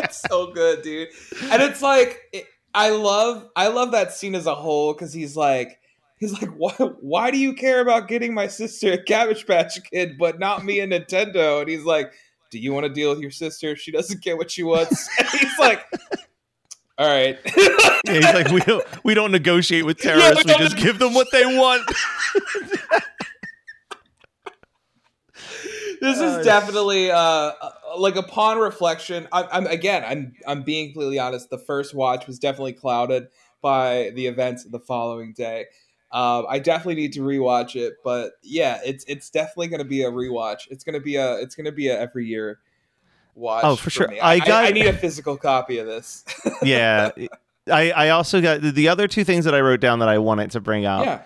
it's 0.00 0.20
so 0.28 0.52
good, 0.52 0.82
dude. 0.82 1.08
And 1.50 1.62
it's 1.62 1.80
like 1.80 2.20
it, 2.32 2.46
I 2.74 2.90
love 2.90 3.48
I 3.56 3.68
love 3.68 3.92
that 3.92 4.12
scene 4.12 4.34
as 4.34 4.46
a 4.46 4.54
whole 4.54 4.92
because 4.92 5.12
he's 5.12 5.36
like 5.36 5.78
he's 6.18 6.32
like 6.32 6.50
why 6.56 6.72
why 7.00 7.30
do 7.30 7.38
you 7.38 7.54
care 7.54 7.80
about 7.80 8.08
getting 8.08 8.34
my 8.34 8.48
sister 8.48 8.92
a 8.92 9.02
Cabbage 9.02 9.46
Patch 9.46 9.78
Kid 9.90 10.18
but 10.18 10.38
not 10.40 10.64
me 10.64 10.80
a 10.80 10.86
Nintendo? 10.88 11.60
And 11.60 11.68
he's 11.70 11.84
like, 11.84 12.12
do 12.50 12.58
you 12.58 12.72
want 12.72 12.84
to 12.86 12.92
deal 12.92 13.10
with 13.10 13.20
your 13.20 13.30
sister? 13.30 13.70
if 13.70 13.78
She 13.80 13.92
doesn't 13.92 14.22
get 14.22 14.36
what 14.36 14.50
she 14.50 14.62
wants. 14.64 15.08
And 15.20 15.28
he's 15.28 15.58
like, 15.58 15.84
all 16.98 17.06
right. 17.06 17.38
yeah, 18.06 18.12
he's 18.12 18.24
like, 18.24 18.48
"We 18.48 18.60
don't 18.60 18.84
we 19.04 19.14
don't 19.14 19.32
negotiate 19.32 19.84
with 19.84 19.98
terrorists. 19.98 20.44
we 20.44 20.52
don't 20.52 20.60
just 20.60 20.76
give 20.76 20.98
them 20.98 21.14
what 21.14 21.28
they 21.30 21.44
want." 21.44 21.82
this 26.00 26.20
is 26.20 26.44
definitely 26.44 27.10
uh, 27.10 27.18
uh, 27.18 27.70
like 27.98 28.16
upon 28.16 28.58
reflection 28.58 29.26
I, 29.32 29.44
i'm 29.50 29.66
again 29.66 30.04
i'm 30.06 30.34
i'm 30.46 30.62
being 30.62 30.88
completely 30.88 31.18
honest 31.18 31.50
the 31.50 31.58
first 31.58 31.94
watch 31.94 32.26
was 32.26 32.38
definitely 32.38 32.74
clouded 32.74 33.28
by 33.62 34.12
the 34.14 34.26
events 34.26 34.64
of 34.64 34.72
the 34.72 34.80
following 34.80 35.32
day 35.32 35.66
um, 36.12 36.46
i 36.48 36.58
definitely 36.58 36.96
need 36.96 37.12
to 37.14 37.20
rewatch 37.20 37.76
it 37.76 37.94
but 38.04 38.32
yeah 38.42 38.80
it's 38.84 39.04
it's 39.08 39.30
definitely 39.30 39.68
going 39.68 39.82
to 39.82 39.88
be 39.88 40.02
a 40.02 40.10
rewatch 40.10 40.68
it's 40.70 40.84
going 40.84 40.94
to 40.94 41.00
be 41.00 41.16
a 41.16 41.36
it's 41.38 41.54
going 41.54 41.64
to 41.64 41.72
be 41.72 41.88
a 41.88 41.98
every 41.98 42.26
year 42.26 42.58
watch 43.36 43.62
Oh, 43.64 43.76
for 43.76 43.90
sure. 43.90 44.08
me. 44.08 44.18
I 44.18 44.32
I, 44.34 44.38
got- 44.40 44.64
I 44.64 44.70
need 44.70 44.86
a 44.86 44.92
physical 44.92 45.36
copy 45.36 45.78
of 45.78 45.86
this 45.86 46.24
yeah, 46.62 47.10
I 47.70 47.90
I 47.92 48.08
also 48.10 48.40
got 48.40 48.60
the 48.62 48.88
other 48.88 49.06
two 49.06 49.22
things 49.24 49.44
that 49.44 49.54
I 49.54 49.60
wrote 49.60 49.80
down 49.80 50.00
that 50.00 50.08
I 50.08 50.18
wanted 50.18 50.50
to 50.52 50.60
bring 50.60 50.84
out. 50.86 51.04
yeah 51.04 51.22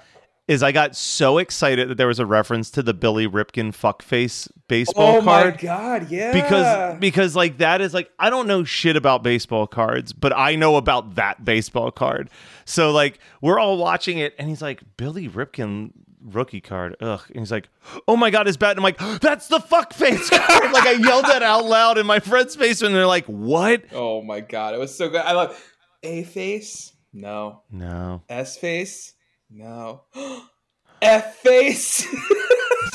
Is 0.48 0.62
I 0.62 0.72
got 0.72 0.96
so 0.96 1.38
excited 1.38 1.88
that 1.88 1.96
there 1.96 2.08
was 2.08 2.18
a 2.18 2.26
reference 2.26 2.70
to 2.72 2.82
the 2.82 2.92
Billy 2.94 3.28
Ripken 3.28 3.70
fuckface 3.72 4.48
baseball 4.68 5.22
card. 5.22 5.46
oh 5.46 5.50
my 5.52 5.56
god 5.62 6.10
yeah 6.10 6.32
because 6.32 6.98
because 6.98 7.36
like 7.36 7.58
that 7.58 7.80
is 7.80 7.92
like 7.94 8.10
I 8.18 8.30
don't 8.30 8.46
know 8.48 8.64
shit 8.64 8.96
about 8.96 9.22
baseball 9.22 9.66
cards, 9.66 10.12
but 10.12 10.36
I 10.36 10.56
know 10.56 10.76
about 10.76 11.14
that 11.14 11.44
baseball 11.44 11.90
card. 11.92 12.28
So 12.64 12.90
like 12.90 13.18
we're 13.40 13.58
all 13.60 13.78
watching 13.78 14.18
it, 14.18 14.34
and 14.38 14.48
he's 14.48 14.62
like 14.62 14.82
Billy 14.96 15.28
Ripken 15.28 15.90
rookie 16.22 16.60
card. 16.60 16.96
Ugh, 17.00 17.20
and 17.28 17.38
he's 17.38 17.50
like, 17.50 17.68
oh 18.08 18.16
my 18.16 18.30
god, 18.30 18.46
his 18.46 18.56
bat. 18.56 18.70
And 18.76 18.78
I'm 18.78 18.82
like, 18.82 19.20
that's 19.20 19.48
the 19.48 19.60
fuck 19.60 19.92
face 19.92 20.28
card. 20.30 20.72
like 20.72 20.86
I 20.86 20.92
yelled 20.92 21.24
that 21.26 21.42
out 21.42 21.64
loud 21.64 21.98
in 21.98 22.06
my 22.06 22.20
friend's 22.20 22.56
face, 22.56 22.82
and 22.82 22.94
they're 22.94 23.06
like, 23.06 23.26
what? 23.26 23.84
oh 23.92 24.22
my 24.22 24.40
god 24.40 24.74
it 24.74 24.78
was 24.78 24.94
so 24.94 25.08
good 25.08 25.20
i 25.20 25.32
love 25.32 25.60
a 26.02 26.22
face 26.24 26.92
no 27.12 27.62
No. 27.70 28.22
S 28.28 28.56
face? 28.56 29.14
No. 29.50 30.02
F 31.02 31.36
face? 31.36 32.06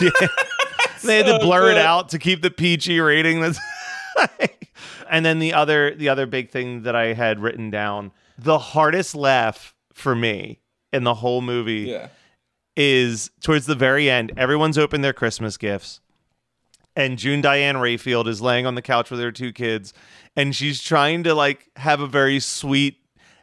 Yeah. 0.02 0.10
they 1.04 1.18
had 1.18 1.26
to 1.28 1.34
So 1.34 1.40
blur 1.40 1.72
it 1.72 1.78
out 1.78 2.10
to 2.10 2.20
keep 2.20 2.42
the 2.42 2.52
PG 2.52 3.00
rating. 3.00 3.40
That's 3.40 3.60
and 5.10 5.26
then 5.26 5.40
the 5.40 5.54
other 5.54 5.96
the 5.96 6.10
other 6.10 6.26
big 6.26 6.50
thing 6.50 6.84
that 6.84 6.96
I 6.96 7.14
had 7.14 7.40
written 7.40 7.70
down, 7.70 8.12
the 8.38 8.58
hardest 8.58 9.16
laugh 9.16 9.74
for 9.94 10.16
me 10.16 10.60
in 10.92 11.04
the 11.04 11.14
whole 11.14 11.42
movie 11.42 11.82
yeah. 11.92 12.08
Is 12.76 13.32
towards 13.42 13.68
the 13.68 13.76
very 13.76 14.10
end. 14.10 14.34
Everyone's 14.36 14.78
opened 14.78 15.04
their 15.04 15.14
Christmas 15.14 15.56
gifts. 15.56 16.02
And 16.94 17.18
June 17.18 17.42
Diane 17.42 17.78
Raphael 17.78 18.28
is 18.28 18.42
laying 18.42 18.66
on 18.66 18.76
the 18.76 18.82
couch 18.82 19.12
with 19.12 19.20
her 19.20 19.32
two 19.32 19.52
kids, 19.54 19.94
and 20.36 20.56
she's 20.56 20.82
trying 20.82 21.24
to 21.24 21.34
like 21.34 21.70
have 21.78 22.00
a 22.00 22.08
very 22.08 22.40
sweet, 22.40 22.98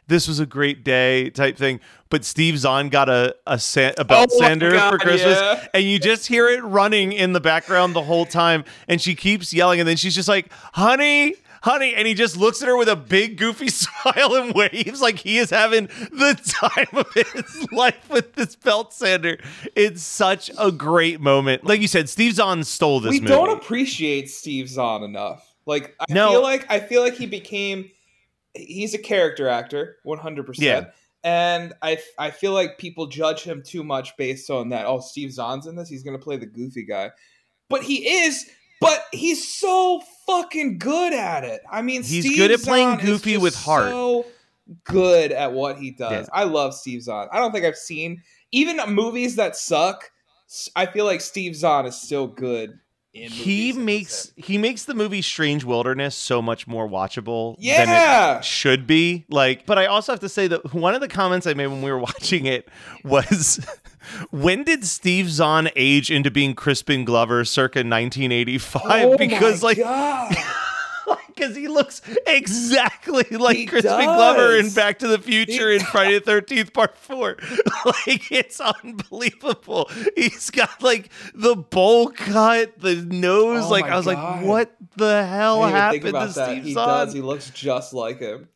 "This 0.07 0.27
was 0.27 0.39
a 0.39 0.45
great 0.45 0.83
day" 0.83 1.29
type 1.29 1.57
thing. 1.57 1.79
But 2.09 2.25
Steve 2.25 2.57
Zahn 2.59 2.89
got 2.89 3.09
a 3.09 3.35
a, 3.47 3.57
sa- 3.59 3.91
a 3.97 4.05
belt 4.05 4.29
Oh 4.33 4.39
sander 4.39 4.71
God, 4.71 4.91
for 4.91 4.97
Christmas, 4.99 5.39
yeah. 5.39 5.65
and 5.73 5.83
you 5.83 5.97
just 5.99 6.27
hear 6.27 6.47
it 6.49 6.63
running 6.63 7.11
in 7.11 7.33
the 7.33 7.41
background 7.41 7.95
the 7.95 8.03
whole 8.03 8.25
time. 8.25 8.63
And 8.87 9.01
she 9.01 9.15
keeps 9.15 9.51
yelling, 9.53 9.79
and 9.79 9.87
then 9.89 9.97
she's 9.97 10.15
just 10.15 10.29
like, 10.29 10.51
"Honey." 10.73 11.35
Honey, 11.63 11.95
and 11.95 12.05
he 12.05 12.13
just 12.13 12.35
looks 12.35 12.61
at 12.61 12.67
her 12.67 12.75
with 12.75 12.89
a 12.89 12.95
big 12.97 13.37
goofy 13.37 13.67
smile 13.69 14.35
and 14.35 14.53
waves 14.53 15.01
like 15.01 15.19
he 15.19 15.37
is 15.37 15.49
having 15.49 15.85
the 15.87 16.37
time 16.61 16.87
of 16.91 17.07
his 17.13 17.67
life 17.71 18.09
with 18.09 18.33
this 18.35 18.57
belt 18.57 18.93
sander. 18.93 19.37
It's 19.73 20.01
such 20.03 20.51
a 20.59 20.73
great 20.73 21.21
moment. 21.21 21.63
Like 21.65 21.79
you 21.79 21.87
said, 21.87 22.09
Steve 22.09 22.33
Zahn 22.33 22.65
stole 22.65 22.99
this 22.99 23.11
We 23.11 23.21
movie. 23.21 23.31
don't 23.33 23.57
appreciate 23.57 24.29
Steve 24.29 24.67
Zahn 24.67 25.03
enough. 25.03 25.55
Like 25.65 25.95
I 26.01 26.05
No. 26.13 26.31
feel 26.31 26.41
like 26.43 26.65
I 26.69 26.81
feel 26.81 27.01
like 27.01 27.13
he 27.13 27.27
became 27.27 27.89
he's 28.53 28.93
a 28.93 28.99
character 28.99 29.47
actor, 29.47 29.99
100%. 30.05 30.55
Yeah. 30.57 30.87
And 31.23 31.71
I 31.81 31.97
I 32.19 32.31
feel 32.31 32.51
like 32.51 32.77
people 32.77 33.07
judge 33.07 33.43
him 33.43 33.63
too 33.63 33.85
much 33.85 34.17
based 34.17 34.49
on 34.49 34.67
that. 34.69 34.85
Oh, 34.85 34.99
Steve 34.99 35.31
Zahn's 35.31 35.65
in 35.65 35.77
this. 35.77 35.87
He's 35.87 36.03
going 36.03 36.17
to 36.17 36.21
play 36.21 36.35
the 36.35 36.45
goofy 36.45 36.83
guy. 36.83 37.11
But 37.69 37.83
he 37.83 38.05
is 38.25 38.49
but 38.81 39.05
he's 39.13 39.47
so 39.47 40.01
fucking 40.25 40.77
good 40.77 41.13
at 41.13 41.43
it. 41.43 41.61
I 41.71 41.81
mean, 41.81 42.03
He's 42.03 42.25
Steve 42.25 42.37
good 42.37 42.51
at 42.51 42.61
playing 42.61 42.97
Zahn 42.97 43.05
goofy 43.05 43.37
with 43.37 43.55
heart. 43.55 43.89
So 43.89 44.25
good 44.83 45.31
at 45.31 45.51
what 45.53 45.77
he 45.77 45.91
does. 45.91 46.11
Yeah. 46.11 46.25
I 46.33 46.43
love 46.45 46.73
Steve 46.73 47.01
Zahn. 47.03 47.27
I 47.31 47.39
don't 47.39 47.51
think 47.51 47.65
I've 47.65 47.77
seen 47.77 48.21
even 48.51 48.79
movies 48.93 49.35
that 49.35 49.55
suck. 49.55 50.09
I 50.75 50.85
feel 50.85 51.05
like 51.05 51.21
Steve 51.21 51.55
Zahn 51.55 51.85
is 51.85 51.99
still 51.99 52.27
good. 52.27 52.79
In 53.13 53.29
he 53.29 53.73
makes 53.73 54.31
he 54.37 54.57
makes 54.57 54.85
the 54.85 54.95
movie 54.95 55.21
Strange 55.21 55.63
Wilderness 55.63 56.15
so 56.15 56.41
much 56.41 56.65
more 56.65 56.87
watchable 56.89 57.55
than 57.57 57.65
Yeah. 57.65 58.37
it 58.39 58.45
should 58.45 58.87
be. 58.87 59.25
Like, 59.29 59.67
but 59.67 59.77
I 59.77 59.85
also 59.85 60.11
have 60.13 60.19
to 60.21 60.29
say 60.29 60.47
that 60.47 60.73
one 60.73 60.95
of 60.95 61.01
the 61.01 61.07
comments 61.07 61.45
I 61.45 61.53
made 61.53 61.67
when 61.67 61.83
we 61.83 61.91
were 61.91 61.99
watching 61.99 62.47
it 62.47 62.67
was 63.03 63.63
when 64.31 64.63
did 64.63 64.85
Steve 64.85 65.29
Zahn 65.29 65.69
age 65.75 66.11
into 66.11 66.31
being 66.31 66.55
Crispin 66.55 67.05
Glover 67.05 67.45
circa 67.45 67.79
1985? 67.79 68.81
Oh 68.85 69.17
because 69.17 69.61
my 69.61 69.67
like 69.67 69.77
because 71.27 71.55
he 71.55 71.67
looks 71.67 72.01
exactly 72.27 73.25
like 73.37 73.57
He 73.57 73.65
Crispin 73.65 74.05
Glover 74.05 74.55
in. 74.57 74.69
Back 74.71 74.99
to 74.99 75.07
the 75.07 75.19
Future 75.19 75.69
He 75.69 75.77
in 75.77 75.81
Friday 75.83 76.19
the 76.19 76.19
Thirteenth 76.25 76.73
Part 76.73 76.97
Four. 76.97 77.37
like 77.85 78.31
it's 78.31 78.59
unbelievable. 78.59 79.89
He's 80.15 80.49
got 80.49 80.81
like 80.81 81.09
the 81.33 81.55
bowl 81.55 82.09
cut, 82.09 82.79
the 82.79 82.95
nose. 82.95 83.65
Oh 83.65 83.69
like 83.69 83.85
I 83.85 83.97
was 83.97 84.05
God. 84.05 84.15
like, 84.39 84.45
what 84.45 84.75
the 84.95 85.25
hell 85.25 85.61
I 85.63 85.91
didn't 85.91 86.07
even 86.07 86.15
happened 86.15 86.33
to 86.33 86.39
that. 86.39 86.49
Steve 86.51 86.63
He 86.63 86.73
Zahn? 86.73 86.87
does. 86.87 87.13
He 87.13 87.21
looks 87.21 87.49
just 87.49 87.93
like 87.93 88.19
him. 88.19 88.47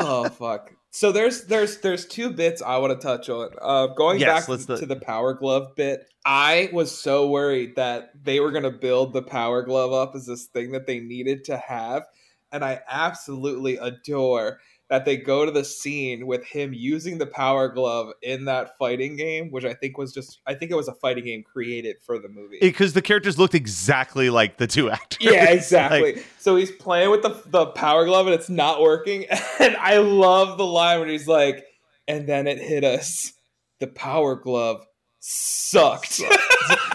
oh 0.00 0.28
fuck. 0.28 0.72
So 0.94 1.10
there's 1.10 1.44
there's 1.44 1.78
there's 1.78 2.04
two 2.04 2.30
bits 2.30 2.60
I 2.60 2.76
want 2.76 2.98
to 2.98 3.04
touch 3.04 3.30
on. 3.30 3.48
Uh, 3.62 3.86
going 3.88 4.20
Yes, 4.20 4.46
back 4.46 4.58
to, 4.58 4.76
to 4.76 4.84
the 4.84 5.00
Power 5.00 5.32
Glove 5.32 5.74
bit, 5.74 6.04
I 6.26 6.68
was 6.70 6.96
so 6.96 7.30
worried 7.30 7.76
that 7.76 8.10
they 8.22 8.40
were 8.40 8.52
gonna 8.52 8.70
build 8.70 9.14
the 9.14 9.22
Power 9.22 9.62
Glove 9.62 9.94
up 9.94 10.14
as 10.14 10.26
this 10.26 10.44
thing 10.44 10.70
that 10.72 10.86
they 10.86 11.00
needed 11.00 11.44
to 11.44 11.56
have, 11.56 12.04
and 12.52 12.62
I 12.62 12.80
absolutely 12.86 13.78
adore 13.78 14.60
that 14.92 15.06
they 15.06 15.16
go 15.16 15.46
to 15.46 15.50
the 15.50 15.64
scene 15.64 16.26
with 16.26 16.44
him 16.44 16.74
using 16.74 17.16
the 17.16 17.24
Power 17.24 17.66
Glove 17.70 18.12
in 18.20 18.44
that 18.44 18.76
fighting 18.76 19.16
game, 19.16 19.50
which 19.50 19.64
I 19.64 19.72
think 19.72 19.96
was 19.96 20.12
just 20.12 20.42
I 20.46 20.52
think 20.52 20.70
it 20.70 20.74
was 20.74 20.86
a 20.86 20.92
fighting 20.92 21.24
game 21.24 21.42
created 21.42 21.96
for 22.04 22.18
the 22.18 22.28
movie. 22.28 22.58
Because 22.60 22.92
the 22.92 23.00
characters 23.00 23.38
looked 23.38 23.54
exactly 23.54 24.28
like 24.28 24.58
the 24.58 24.66
two 24.66 24.90
actors. 24.90 25.16
Yeah, 25.22 25.44
exactly. 25.50 26.16
Like, 26.16 26.26
so 26.38 26.56
he's 26.56 26.70
playing 26.70 27.10
with 27.10 27.22
the 27.22 27.42
the 27.46 27.68
power 27.68 28.04
glove 28.04 28.26
and 28.26 28.34
it's 28.34 28.50
not 28.50 28.82
working. 28.82 29.24
And 29.60 29.76
I 29.76 29.98
love 29.98 30.58
the 30.58 30.66
line 30.66 31.00
when 31.00 31.08
he's 31.08 31.28
like, 31.28 31.64
and 32.08 32.26
then 32.26 32.46
it 32.46 32.58
hit 32.58 32.84
us. 32.84 33.32
The 33.78 33.86
power 33.86 34.34
glove 34.34 34.84
sucked. 35.20 36.20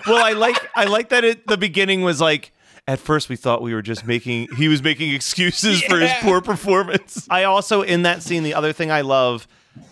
well, 0.06 0.24
I 0.24 0.34
like 0.34 0.58
I 0.76 0.86
like 0.86 1.10
that 1.10 1.24
at 1.24 1.48
the 1.48 1.58
beginning 1.58 2.04
was 2.04 2.22
like 2.22 2.52
at 2.88 3.00
first 3.00 3.30
we 3.30 3.36
thought 3.36 3.62
we 3.62 3.74
were 3.74 3.82
just 3.82 4.06
making 4.06 4.48
he 4.56 4.68
was 4.68 4.82
making 4.82 5.14
excuses 5.14 5.82
for 5.84 6.00
his 6.00 6.12
poor 6.22 6.42
performance. 6.42 7.28
I 7.30 7.44
also 7.44 7.82
in 7.82 8.04
that 8.04 8.24
scene 8.24 8.44
the 8.44 8.54
other 8.54 8.74
thing 8.74 8.92
I 8.92 9.02
love 9.02 9.48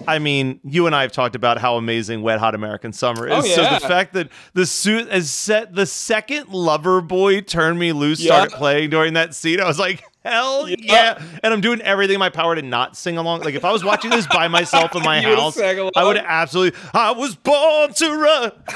I 0.07 0.17
mean, 0.17 0.59
you 0.63 0.87
and 0.87 0.95
I 0.95 1.03
have 1.03 1.11
talked 1.11 1.35
about 1.35 1.59
how 1.59 1.77
amazing 1.77 2.23
Wet 2.23 2.39
Hot 2.39 2.55
American 2.55 2.91
Summer 2.91 3.27
is. 3.27 3.33
Oh, 3.37 3.41
So 3.47 3.61
the 3.61 3.79
fact 3.79 4.13
that 4.13 4.29
the 4.53 4.65
suit 4.65 5.07
as 5.09 5.29
set 5.29 5.75
the 5.75 5.85
second 5.85 6.47
Loverboy 6.47 7.45
Turn 7.45 7.77
Me 7.77 7.91
Loose 7.91 8.19
Yeah. 8.19 8.31
started 8.33 8.55
playing 8.55 8.89
during 8.89 9.13
that 9.13 9.35
scene, 9.35 9.61
I 9.61 9.67
was 9.67 9.77
like, 9.77 10.03
hell 10.23 10.67
Yeah. 10.67 10.75
yeah. 10.79 11.21
And 11.43 11.53
I'm 11.53 11.61
doing 11.61 11.81
everything 11.81 12.15
in 12.15 12.19
my 12.19 12.31
power 12.31 12.55
to 12.55 12.63
not 12.63 12.97
sing 12.97 13.19
along. 13.19 13.41
Like 13.41 13.53
if 13.53 13.63
I 13.63 13.71
was 13.71 13.83
watching 13.83 14.09
this 14.09 14.25
by 14.25 14.47
myself 14.47 14.95
in 14.95 15.03
my 15.03 15.21
house. 15.21 15.55
I 15.59 16.03
would 16.03 16.17
absolutely 16.17 16.79
I 16.91 17.11
was 17.11 17.35
born 17.35 17.93
to 17.93 18.09
run. 18.09 18.51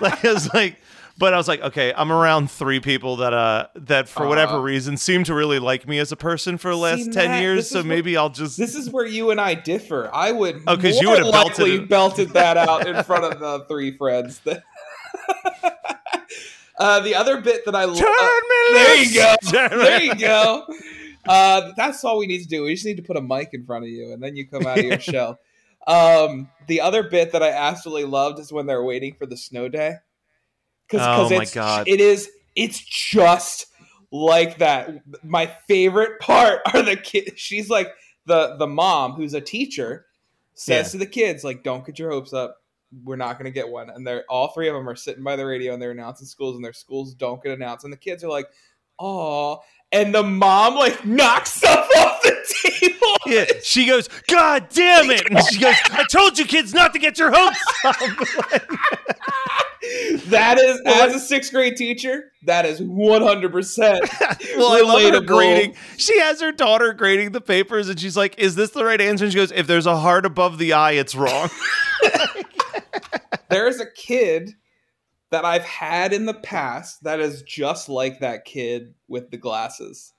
like 0.00 0.24
I 0.24 0.32
was 0.32 0.52
like, 0.54 0.76
but 1.20 1.32
I 1.32 1.36
was 1.36 1.46
like, 1.46 1.60
okay, 1.60 1.92
I'm 1.96 2.10
around 2.10 2.50
three 2.50 2.80
people 2.80 3.16
that 3.16 3.32
uh 3.32 3.68
that 3.76 4.08
for 4.08 4.26
whatever 4.26 4.54
Uh. 4.54 4.60
reason 4.62 4.96
seem 4.96 5.22
to 5.24 5.34
really 5.34 5.60
like 5.60 5.86
me 5.86 5.98
as 6.00 6.10
a 6.10 6.16
person 6.16 6.58
for 6.58 6.70
the 6.70 6.76
last 6.76 7.04
See, 7.04 7.10
ten 7.12 7.28
Matt, 7.28 7.42
years. 7.42 7.68
So 7.70 7.78
what- 7.78 7.86
maybe 7.86 8.16
I'll 8.16 8.30
just 8.30 8.56
this 8.58 8.74
is 8.74 8.90
where 8.90 9.06
you 9.06 9.30
and 9.30 9.40
I 9.40 9.54
differ. 9.54 10.10
I 10.12 10.32
would 10.32 10.62
Oh, 10.66 10.76
'cause 10.76 11.00
you 11.00 11.08
would've 11.10 11.30
belted 11.30 11.68
it. 11.68 11.88
belted 11.88 12.30
that 12.30 12.56
out 12.56 12.88
in 12.88 13.04
front 13.04 13.24
of 13.32 13.38
the 13.44 13.64
three 13.68 13.96
friends. 13.96 14.40
uh, 16.78 17.00
the 17.00 17.14
other 17.14 17.40
bit 17.40 17.64
that 17.66 17.74
I 17.74 17.84
love. 17.84 17.98
turn 17.98 18.08
me 18.08 18.74
there 18.74 18.96
you 19.04 19.14
go. 19.14 19.34
Turn 19.50 19.78
There 19.78 20.02
you 20.02 20.14
go. 20.14 20.66
Uh, 21.28 21.72
that's 21.76 22.02
all 22.04 22.18
we 22.18 22.26
need 22.26 22.40
to 22.42 22.48
do. 22.48 22.62
We 22.64 22.72
just 22.74 22.86
need 22.86 22.96
to 22.96 23.02
put 23.02 23.16
a 23.16 23.20
mic 23.20 23.50
in 23.52 23.64
front 23.66 23.84
of 23.84 23.90
you, 23.90 24.12
and 24.12 24.22
then 24.22 24.36
you 24.36 24.46
come 24.48 24.66
out 24.66 24.78
of 24.78 24.84
your 24.84 24.98
shell. 25.00 25.38
Um, 25.86 26.48
the 26.66 26.80
other 26.80 27.02
bit 27.02 27.32
that 27.32 27.42
I 27.42 27.50
absolutely 27.50 28.04
loved 28.04 28.38
is 28.38 28.52
when 28.52 28.66
they're 28.66 28.82
waiting 28.82 29.14
for 29.18 29.26
the 29.26 29.36
snow 29.36 29.68
day. 29.68 29.96
Oh 30.94 31.28
my 31.30 31.42
it's, 31.42 31.54
God. 31.54 31.88
It 31.88 32.00
is. 32.00 32.30
It's 32.56 32.80
just 32.80 33.66
like 34.10 34.58
that. 34.58 35.02
My 35.24 35.46
favorite 35.68 36.20
part 36.20 36.60
are 36.74 36.82
the 36.82 36.96
kids. 36.96 37.32
She's 37.36 37.70
like 37.70 37.88
the 38.26 38.56
the 38.56 38.66
mom 38.66 39.12
who's 39.12 39.34
a 39.34 39.40
teacher 39.40 40.06
says 40.54 40.88
Yeah. 40.88 40.90
to 40.92 40.98
the 40.98 41.06
kids 41.06 41.44
like, 41.44 41.62
"Don't 41.62 41.86
get 41.86 41.98
your 41.98 42.10
hopes 42.10 42.32
up. 42.32 42.56
We're 43.04 43.16
not 43.16 43.34
going 43.38 43.44
to 43.46 43.50
get 43.50 43.68
one." 43.68 43.88
And 43.90 44.06
they're 44.06 44.24
all 44.28 44.48
three 44.48 44.68
of 44.68 44.74
them 44.74 44.88
are 44.88 44.96
sitting 44.96 45.22
by 45.24 45.36
the 45.36 45.46
radio 45.46 45.72
and 45.72 45.80
they're 45.82 45.92
announcing 45.92 46.26
schools, 46.26 46.56
and 46.56 46.64
their 46.64 46.72
schools 46.72 47.14
don't 47.14 47.42
get 47.42 47.52
announced, 47.52 47.84
and 47.84 47.92
the 47.92 47.96
kids 47.96 48.24
are 48.24 48.30
like, 48.30 48.48
"Oh." 48.98 49.60
And 49.92 50.14
the 50.14 50.22
mom 50.22 50.76
like 50.76 51.04
knocks 51.04 51.54
stuff 51.54 51.88
off 51.98 52.22
the 52.22 52.54
table. 52.62 53.16
Yeah, 53.26 53.44
she 53.64 53.86
goes, 53.86 54.08
God 54.28 54.68
damn 54.68 55.10
it! 55.10 55.28
And 55.28 55.42
she 55.46 55.58
goes, 55.58 55.74
I 55.90 56.04
told 56.12 56.38
you 56.38 56.44
kids 56.44 56.72
not 56.72 56.92
to 56.92 57.00
get 57.00 57.18
your 57.18 57.32
hopes 57.34 57.58
up. 57.84 58.99
That 60.26 60.58
is, 60.58 60.80
as 60.86 61.14
a 61.14 61.18
sixth 61.20 61.52
grade 61.52 61.76
teacher, 61.76 62.32
that 62.44 62.64
is 62.66 62.80
one 62.80 63.22
hundred 63.22 63.52
percent. 63.52 64.02
well, 64.56 64.72
I 64.72 64.80
love 64.82 65.14
her 65.14 65.20
grading. 65.20 65.74
She 65.96 66.18
has 66.20 66.40
her 66.40 66.52
daughter 66.52 66.92
grading 66.92 67.32
the 67.32 67.40
papers, 67.40 67.88
and 67.88 67.98
she's 67.98 68.16
like, 68.16 68.38
"Is 68.38 68.54
this 68.54 68.70
the 68.70 68.84
right 68.84 69.00
answer?" 69.00 69.24
And 69.24 69.32
she 69.32 69.36
goes, 69.38 69.52
"If 69.52 69.66
there's 69.66 69.86
a 69.86 69.96
heart 69.96 70.24
above 70.26 70.58
the 70.58 70.72
eye, 70.72 70.92
it's 70.92 71.14
wrong." 71.14 71.48
There 73.48 73.66
is 73.66 73.80
a 73.80 73.86
kid 73.86 74.52
that 75.32 75.44
I've 75.44 75.64
had 75.64 76.12
in 76.12 76.26
the 76.26 76.34
past 76.34 77.02
that 77.02 77.18
is 77.18 77.42
just 77.42 77.88
like 77.88 78.20
that 78.20 78.44
kid 78.44 78.94
with 79.08 79.30
the 79.32 79.36
glasses. 79.38 80.12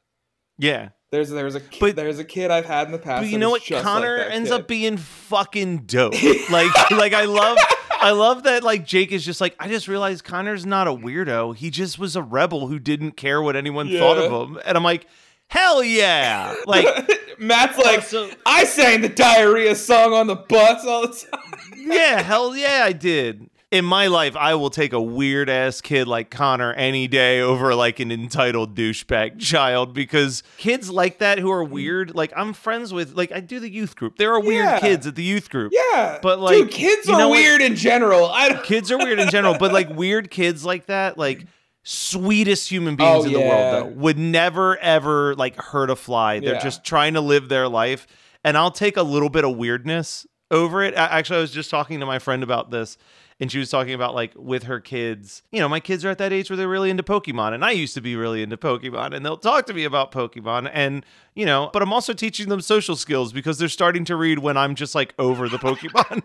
yeah, 0.58 0.89
There's 1.12 1.30
there's 1.30 1.56
a 1.56 1.62
kid, 1.62 1.80
But- 1.80 1.96
there's 1.96 2.20
a 2.20 2.26
kid 2.26 2.52
I've 2.52 2.65
had 2.65 2.88
in 2.88 2.91
the 2.91 2.98
past. 3.00 3.22
but 3.24 3.30
you 3.30 3.38
know 3.38 3.50
what? 3.52 3.63
Connor 3.65 4.17
like 4.17 4.32
ends 4.32 4.50
kid. 4.50 4.60
up 4.62 4.67
being 4.67 4.98
fucking 4.98 5.84
dope. 5.86 6.13
like, 6.52 6.91
like 6.91 7.13
I 7.13 7.24
love, 7.24 7.58
I 7.99 8.12
love 8.12 8.43
that. 8.43 8.63
Like 8.63 8.86
Jake 8.86 9.12
is 9.12 9.25
just 9.25 9.41
like, 9.41 9.56
I 9.60 9.67
just 9.67 9.88
realized 9.88 10.23
Connor's 10.23 10.65
not 10.65 10.88
a 10.88 10.91
weirdo. 10.91 11.56
He 11.56 11.69
just 11.69 11.99
was 11.99 12.15
a 12.15 12.21
rebel 12.23 12.67
who 12.67 12.80
didn't 12.80 13.12
care 13.12 13.41
what 13.41 13.56
anyone 13.56 13.89
thought 13.89 14.17
of 14.17 14.32
him, 14.32 14.60
and 14.65 14.77
I'm 14.77 14.84
like, 14.84 15.08
hell 15.47 15.84
yeah! 15.84 16.56
Like. 16.65 16.86
Matt's 17.41 17.75
oh, 17.80 17.82
like, 17.82 17.97
Also- 17.97 18.30
I 18.45 18.65
sang 18.65 19.01
the 19.01 19.10
diarrhea 19.10 19.75
song 19.75 20.13
on 20.13 20.27
the 20.27 20.36
bus 20.36 20.86
all 20.86 21.08
the 21.08 21.08
time. 21.08 21.73
yeah, 21.75 22.21
hell 22.21 22.56
yeah, 22.56 22.84
I 22.86 22.93
did. 22.93 23.49
In 23.71 23.86
my 23.86 24.07
life, 24.07 24.36
I 24.36 24.55
will 24.55 24.69
take 24.69 24.91
a 24.91 25.01
weird 25.01 25.49
ass 25.49 25.79
kid 25.79 26.05
like 26.05 26.29
Connor 26.29 26.73
any 26.73 27.07
day 27.07 27.39
over 27.39 27.73
like 27.73 28.01
an 28.01 28.12
entitled 28.12 28.75
douchebag 28.75 29.39
child 29.39 29.93
because 29.93 30.43
kids 30.57 30.89
like 30.89 31.19
that 31.19 31.39
who 31.39 31.49
are 31.49 31.63
weird, 31.63 32.13
like 32.13 32.34
I'm 32.36 32.51
friends 32.51 32.91
with, 32.93 33.15
like 33.15 33.31
I 33.31 33.39
do 33.39 33.62
the 33.62 33.69
youth 33.69 33.95
group. 33.95 34.17
There 34.17 34.34
are 34.34 34.41
weird 34.41 34.65
Yeah. 34.65 34.79
kids 34.81 35.07
at 35.07 35.15
the 35.15 35.23
youth 35.23 35.49
group. 35.49 35.71
Yeah, 35.73 36.19
But, 36.21 36.41
like, 36.41 36.57
dude, 36.57 36.71
kids 36.71 37.07
are 37.07 37.29
what? 37.29 37.31
weird 37.31 37.62
in 37.62 37.77
general. 37.77 38.25
I 38.25 38.49
don't. 38.49 38.62
Kids 38.65 38.91
are 38.91 38.97
weird 38.97 39.19
in 39.21 39.29
general, 39.29 39.55
but 39.57 39.71
like 39.71 39.89
weird 39.89 40.29
kids 40.29 40.65
like 40.65 40.88
that, 40.88 41.17
like 41.17 41.45
sweetest 41.84 42.69
human 42.69 42.97
beings 42.97 43.23
Oh, 43.23 43.23
in 43.25 43.31
the 43.31 43.39
yeah. 43.39 43.47
world, 43.47 43.73
though, 43.95 43.99
would 44.01 44.17
never 44.19 44.77
ever 44.79 45.34
like 45.36 45.55
hurt 45.55 45.89
a 45.89 45.95
fly. 45.95 46.41
They're 46.41 46.55
Yeah. 46.55 46.60
just 46.62 46.84
trying 46.84 47.13
to 47.13 47.21
live 47.21 47.47
their 47.47 47.69
life, 47.69 48.05
and 48.43 48.57
I'll 48.57 48.69
take 48.71 48.97
a 48.97 49.03
little 49.03 49.29
bit 49.29 49.45
of 49.45 49.55
weirdness 49.55 50.27
over 50.51 50.84
it. 50.84 50.93
Actually, 50.95 51.38
I 51.38 51.41
was 51.41 51.51
just 51.51 51.69
talking 51.69 52.01
to 52.01 52.05
my 52.05 52.19
friend 52.19 52.43
about 52.43 52.69
this. 52.69 52.97
And 53.41 53.51
she 53.51 53.58
was 53.58 53.71
talking 53.71 53.93
about 53.95 54.13
like 54.13 54.32
with 54.36 54.63
her 54.63 54.80
kids, 54.80 55.41
you 55.51 55.60
know, 55.60 55.67
my 55.67 55.80
kids 55.80 56.06
are 56.06 56.10
at 56.10 56.19
that 56.19 56.32
age 56.32 56.49
where 56.51 56.56
they're 56.56 56.67
really 56.69 56.91
into 56.91 57.01
Pokemon, 57.01 57.54
and 57.54 57.65
I 57.65 57.71
used 57.71 57.95
to 57.95 58.01
be 58.01 58.15
really 58.15 58.43
into 58.43 58.56
Pokemon, 58.56 59.15
and 59.15 59.25
they'll 59.25 59.36
talk 59.36 59.65
to 59.65 59.73
me 59.73 59.84
about 59.84 60.12
Pokemon, 60.12 60.69
and 60.71 61.04
you 61.34 61.45
know, 61.47 61.71
but 61.73 61.82
I'm 61.82 61.91
also 61.91 62.13
teaching 62.13 62.49
them 62.49 62.62
social 62.62 62.95
skills 62.95 63.34
because 63.34 63.58
they're 63.58 63.67
starting 63.67 64.06
to 64.06 64.15
read 64.15 64.39
when 64.39 64.58
I'm 64.58 64.75
just 64.75 64.93
like 64.93 65.15
over 65.17 65.49
the 65.49 65.58
Pokemon. 65.58 66.21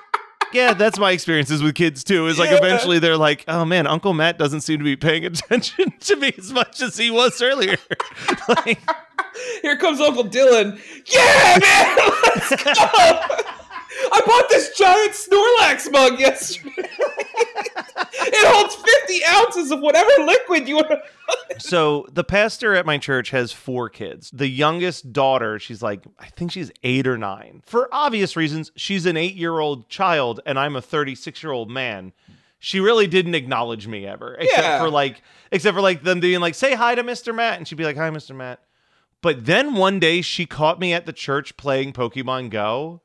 yeah, 0.54 0.72
that's 0.72 0.98
my 0.98 1.10
experiences 1.10 1.62
with 1.62 1.74
kids 1.74 2.02
too. 2.02 2.28
Is 2.28 2.38
like 2.38 2.50
Yeah. 2.50 2.56
eventually 2.56 2.98
they're 2.98 3.18
like, 3.18 3.44
oh 3.46 3.66
man, 3.66 3.86
Uncle 3.86 4.14
Matt 4.14 4.38
doesn't 4.38 4.62
seem 4.62 4.78
to 4.78 4.84
be 4.84 4.96
paying 4.96 5.26
attention 5.26 5.92
to 6.00 6.16
me 6.16 6.32
as 6.38 6.50
much 6.50 6.80
as 6.80 6.96
he 6.96 7.10
was 7.10 7.42
earlier. 7.42 7.76
like, 8.48 8.80
Here 9.60 9.76
comes 9.76 10.00
Uncle 10.00 10.24
Dylan. 10.24 10.80
Yeah, 11.12 11.58
man, 11.60 12.10
let's 12.24 12.64
go. 12.64 13.60
I 14.12 14.22
bought 14.26 14.48
this 14.48 14.76
giant 14.76 15.12
Snorlax 15.12 15.90
mug 15.92 16.18
yesterday. 16.18 16.70
it 16.78 18.46
holds 18.48 18.74
50 18.74 19.24
ounces 19.26 19.70
of 19.70 19.80
whatever 19.80 20.10
liquid 20.24 20.68
you 20.68 20.76
want 20.76 20.88
to. 20.88 21.60
so 21.60 22.06
the 22.12 22.24
pastor 22.24 22.74
at 22.74 22.86
my 22.86 22.98
church 22.98 23.30
has 23.30 23.52
four 23.52 23.88
kids. 23.88 24.30
The 24.32 24.48
youngest 24.48 25.12
daughter, 25.12 25.58
she's 25.58 25.82
like, 25.82 26.04
I 26.18 26.26
think 26.26 26.52
she's 26.52 26.70
eight 26.82 27.06
or 27.06 27.16
nine. 27.18 27.62
For 27.66 27.88
obvious 27.92 28.36
reasons, 28.36 28.72
she's 28.76 29.06
an 29.06 29.16
eight 29.16 29.34
year 29.34 29.58
old 29.58 29.88
child, 29.88 30.40
and 30.46 30.58
I'm 30.58 30.76
a 30.76 30.82
36 30.82 31.42
year 31.42 31.52
old 31.52 31.70
man. 31.70 32.12
She 32.58 32.80
really 32.80 33.06
didn't 33.06 33.34
acknowledge 33.34 33.86
me 33.86 34.06
ever, 34.06 34.34
except 34.36 34.62
Yeah. 34.62 34.78
for 34.80 34.88
like, 34.90 35.22
except 35.52 35.74
for 35.74 35.82
like 35.82 36.02
them 36.02 36.20
being 36.20 36.40
like, 36.40 36.54
say 36.54 36.74
hi 36.74 36.94
to 36.94 37.02
Mr. 37.04 37.34
Matt, 37.34 37.58
and 37.58 37.68
she'd 37.68 37.74
be 37.76 37.84
like, 37.84 37.96
hi, 37.96 38.10
Mr. 38.10 38.34
Matt. 38.34 38.60
But 39.20 39.46
then 39.46 39.74
one 39.74 40.00
day 40.00 40.20
she 40.20 40.44
caught 40.46 40.78
me 40.78 40.92
at 40.92 41.06
the 41.06 41.12
church 41.12 41.56
playing 41.56 41.92
Pokemon 41.94 42.50
Go, 42.50 43.00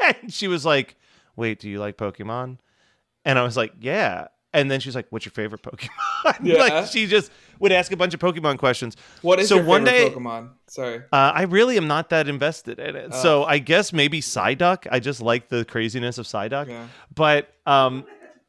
and 0.22 0.32
she 0.32 0.48
was 0.48 0.64
like, 0.64 0.96
"Wait, 1.36 1.58
do 1.60 1.68
you 1.68 1.78
like 1.78 1.96
Pokemon?" 1.96 2.58
And 3.24 3.38
I 3.38 3.42
was 3.42 3.56
like, 3.56 3.72
"Yeah." 3.80 4.28
And 4.52 4.68
then 4.70 4.80
she's 4.80 4.96
like, 4.96 5.06
"What's 5.10 5.24
your 5.24 5.32
favorite 5.32 5.62
Pokemon?" 5.62 5.88
Yeah. 6.42 6.56
like 6.56 6.86
she 6.88 7.06
just 7.06 7.30
would 7.60 7.72
ask 7.72 7.92
a 7.92 7.96
bunch 7.96 8.14
of 8.14 8.20
Pokemon 8.20 8.58
questions. 8.58 8.96
What 9.22 9.38
is 9.40 9.48
So 9.48 9.56
your 9.56 9.64
one 9.64 9.84
favorite 9.84 10.10
day- 10.10 10.14
Pokemon? 10.16 10.50
Sorry. 10.66 10.98
Uh, 11.12 11.32
I 11.34 11.42
really 11.42 11.76
am 11.76 11.86
not 11.88 12.10
that 12.10 12.28
invested 12.28 12.78
in 12.78 12.94
it. 12.96 13.10
Oh. 13.12 13.22
So 13.22 13.44
I 13.44 13.58
guess 13.58 13.92
maybe 13.92 14.20
Psyduck. 14.20 14.86
I 14.90 14.98
just 15.00 15.20
like 15.22 15.48
the 15.48 15.64
craziness 15.64 16.18
of 16.18 16.26
Psyduck. 16.26 16.68
Yeah. 16.68 16.86
But 17.14 17.52
um, 17.66 18.04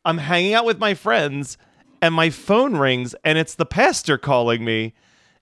I'm 0.06 0.18
hanging 0.18 0.54
out 0.54 0.66
with 0.66 0.80
my 0.80 0.94
friends, 0.96 1.58
and 2.02 2.14
my 2.16 2.30
phone 2.30 2.76
rings, 2.76 3.14
and 3.24 3.38
it's 3.38 3.56
the 3.56 3.66
pastor 3.66 4.18
calling 4.18 4.66
me, 4.66 4.94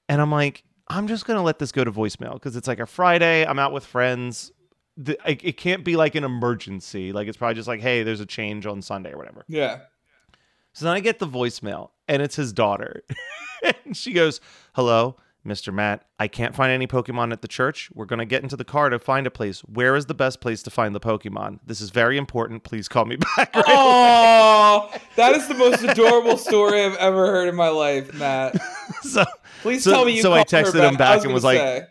and 0.09 0.21
I'm 0.21 0.31
like, 0.31 0.63
I'm 0.89 1.07
just 1.07 1.25
gonna 1.25 1.43
let 1.43 1.59
this 1.59 1.71
go 1.71 1.83
to 1.83 1.91
voicemail 1.91 2.33
because 2.33 2.55
it's 2.55 2.67
like 2.67 2.79
a 2.79 2.85
Friday. 2.85 3.45
I'm 3.45 3.59
out 3.59 3.71
with 3.71 3.85
friends. 3.85 4.51
The, 5.01 5.17
it, 5.25 5.43
it 5.43 5.57
can't 5.57 5.85
be 5.85 5.95
like 5.95 6.15
an 6.15 6.25
emergency. 6.25 7.13
Like 7.13 7.27
it's 7.29 7.37
probably 7.37 7.55
just 7.55 7.67
like, 7.69 7.79
hey, 7.79 8.03
there's 8.03 8.19
a 8.19 8.25
change 8.25 8.65
on 8.65 8.81
Sunday 8.81 9.13
or 9.13 9.17
whatever. 9.17 9.45
Yeah. 9.47 9.79
So 10.73 10.85
then 10.85 10.93
I 10.93 10.99
get 10.99 11.19
the 11.19 11.27
voicemail, 11.27 11.91
and 12.07 12.21
it's 12.21 12.35
his 12.35 12.51
daughter. 12.53 13.03
and 13.85 13.95
she 13.97 14.11
goes, 14.13 14.39
Hello. 14.73 15.15
Mr. 15.47 15.73
Matt, 15.73 16.03
I 16.19 16.27
can't 16.27 16.53
find 16.53 16.69
any 16.69 16.85
Pokemon 16.85 17.31
at 17.31 17.41
the 17.41 17.47
church. 17.47 17.89
We're 17.95 18.05
going 18.05 18.19
to 18.19 18.25
get 18.25 18.43
into 18.43 18.57
the 18.57 18.65
car 18.65 18.89
to 18.89 18.99
find 18.99 19.25
a 19.25 19.31
place. 19.31 19.61
Where 19.61 19.95
is 19.95 20.05
the 20.07 20.13
best 20.13 20.41
place 20.41 20.61
to 20.63 20.69
find 20.69 20.93
the 20.93 20.99
Pokemon? 20.99 21.59
This 21.65 21.79
is 21.79 21.91
very 21.91 22.17
important. 22.17 22.63
Please 22.63 22.89
call 22.89 23.05
me 23.05 23.15
back. 23.37 23.55
right 23.55 23.63
Oh, 23.65 24.91
that 25.15 25.33
is 25.35 25.47
the 25.47 25.53
most 25.53 25.81
adorable 25.81 26.35
story 26.37 26.83
I've 26.83 26.97
ever 26.97 27.25
heard 27.27 27.47
in 27.47 27.55
my 27.55 27.69
life, 27.69 28.13
Matt. 28.15 28.61
so, 29.01 29.23
Please 29.61 29.85
So- 29.85 29.91
tell 29.91 30.03
me 30.05 30.17
you 30.17 30.21
so 30.21 30.33
I 30.33 30.43
texted 30.43 30.87
him 30.87 30.97
back 30.97 31.21
I 31.21 31.23
and 31.23 31.33
was 31.33 31.45
like, 31.45 31.87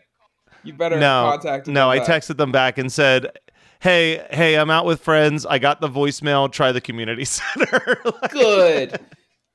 "You 0.63 0.73
better 0.73 0.99
no, 0.99 1.29
contact." 1.31 1.67
no, 1.67 1.89
I 1.89 1.99
texted 1.99 2.37
them 2.37 2.51
back 2.51 2.77
and 2.77 2.91
said, 2.91 3.31
"Hey, 3.79 4.25
hey, 4.31 4.55
I'm 4.57 4.69
out 4.69 4.85
with 4.85 5.01
friends. 5.01 5.45
I 5.45 5.59
got 5.59 5.81
the 5.81 5.89
voicemail. 5.89 6.51
Try 6.51 6.71
the 6.71 6.81
community 6.81 7.25
center." 7.25 7.99
Like- 8.05 8.31
Good. 8.31 8.99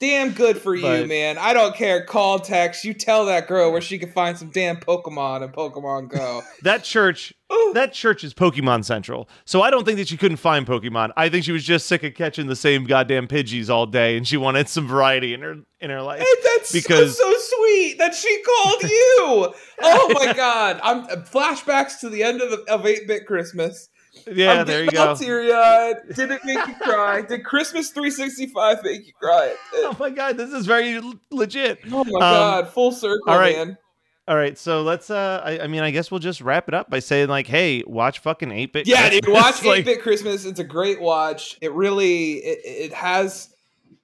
Damn 0.01 0.33
good 0.33 0.59
for 0.59 0.75
you, 0.75 0.83
But- 0.83 1.09
man. 1.09 1.39
I 1.39 1.55
don't 1.55 1.75
care. 1.75 2.05
Call, 2.05 2.39
text. 2.41 2.85
You 2.85 2.93
tell 2.95 3.27
that 3.27 3.47
girl 3.47 3.71
where 3.73 3.81
she 3.81 3.99
can 3.99 4.11
find 4.11 4.37
some 4.37 4.51
damn 4.51 4.77
Pokemon 4.77 5.43
and 5.45 5.53
Pokemon 5.53 6.09
Go. 6.11 6.43
that 6.63 6.83
church, 6.85 7.33
that 7.75 7.93
church 7.93 8.25
is 8.25 8.35
Pokemon 8.35 8.85
Central. 8.85 9.29
So 9.47 9.63
I 9.63 9.71
don't 9.71 9.85
think 9.85 9.99
that 9.99 10.09
she 10.09 10.17
couldn't 10.17 10.39
find 10.39 10.67
Pokemon. 10.67 11.13
I 11.17 11.29
think 11.29 11.45
she 11.45 11.53
was 11.53 11.65
just 11.65 11.87
sick 11.87 12.03
of 12.03 12.13
catching 12.15 12.49
the 12.49 12.57
same 12.57 12.85
goddamn 12.85 13.29
Pidgeys 13.29 13.71
all 13.71 13.87
day, 13.87 14.17
and 14.17 14.27
she 14.27 14.37
wanted 14.37 14.69
some 14.69 14.89
variety 14.89 15.33
in 15.33 15.41
her 15.43 15.57
in 15.81 15.91
her 15.91 16.03
life. 16.03 16.21
Hey, 16.21 16.27
that's 16.43 16.73
Because- 16.73 17.17
so, 17.17 17.31
so 17.33 17.39
sweet 17.39 17.99
that 17.99 18.15
she 18.15 18.43
called 18.43 18.83
you. 18.83 19.55
oh 19.83 20.11
my 20.13 20.33
god! 20.35 20.81
I'm 20.83 21.05
uh, 21.05 21.23
flashbacks 21.25 22.01
to 22.01 22.09
the 22.11 22.23
end 22.25 22.41
of 22.43 22.51
the 22.51 22.65
of 22.73 22.85
eight 22.85 23.07
bit 23.07 23.27
Christmas. 23.27 23.89
Yeah, 24.33 24.61
I'm 24.61 24.67
there 24.67 24.85
you 24.85 24.91
go. 24.91 25.15
Teary 25.15 25.53
eyed. 25.53 25.97
Did 26.15 26.31
it 26.31 26.45
make 26.45 26.67
you 26.67 26.75
cry? 26.77 27.23
Did 27.23 27.45
Christmas 27.45 27.91
365 27.91 28.83
make 28.83 29.07
you 29.07 29.13
cry? 29.21 29.55
Oh 29.75 29.97
my 29.99 30.11
god, 30.11 30.37
this 30.37 30.53
is 30.53 30.67
very 30.67 31.01
legit. 31.31 31.81
Oh 31.91 32.05
my 32.05 32.21
god! 32.21 32.69
Full 32.69 32.93
circle, 32.93 33.23
all 33.27 33.39
right. 33.39 33.57
man. 33.57 33.79
All 34.27 34.37
right, 34.37 34.57
so 34.57 34.83
let's. 34.83 35.11
uh 35.11 35.43
I, 35.45 35.61
I 35.61 35.67
mean, 35.67 35.83
I 35.83 35.91
guess 35.91 36.11
we'll 36.11 36.21
just 36.21 36.41
wrap 36.41 36.67
it 36.69 36.75
up 36.75 36.89
by 36.89 37.01
saying 37.01 37.29
like, 37.29 37.47
hey, 37.47 37.83
watch 37.87 38.21
fucking 38.21 38.51
eight 38.51 38.73
bit. 38.73 38.87
Yeah, 38.87 39.11
dude, 39.11 39.29
watch 39.29 39.63
Eight 39.67 39.85
Bit 39.85 40.01
Christmas. 40.01 40.47
It's 40.47 40.61
a 40.61 40.65
great 40.65 41.01
watch. 41.01 41.59
It 41.61 41.73
really 41.73 42.35
it, 42.37 42.59
it 42.65 42.93
has 42.95 43.55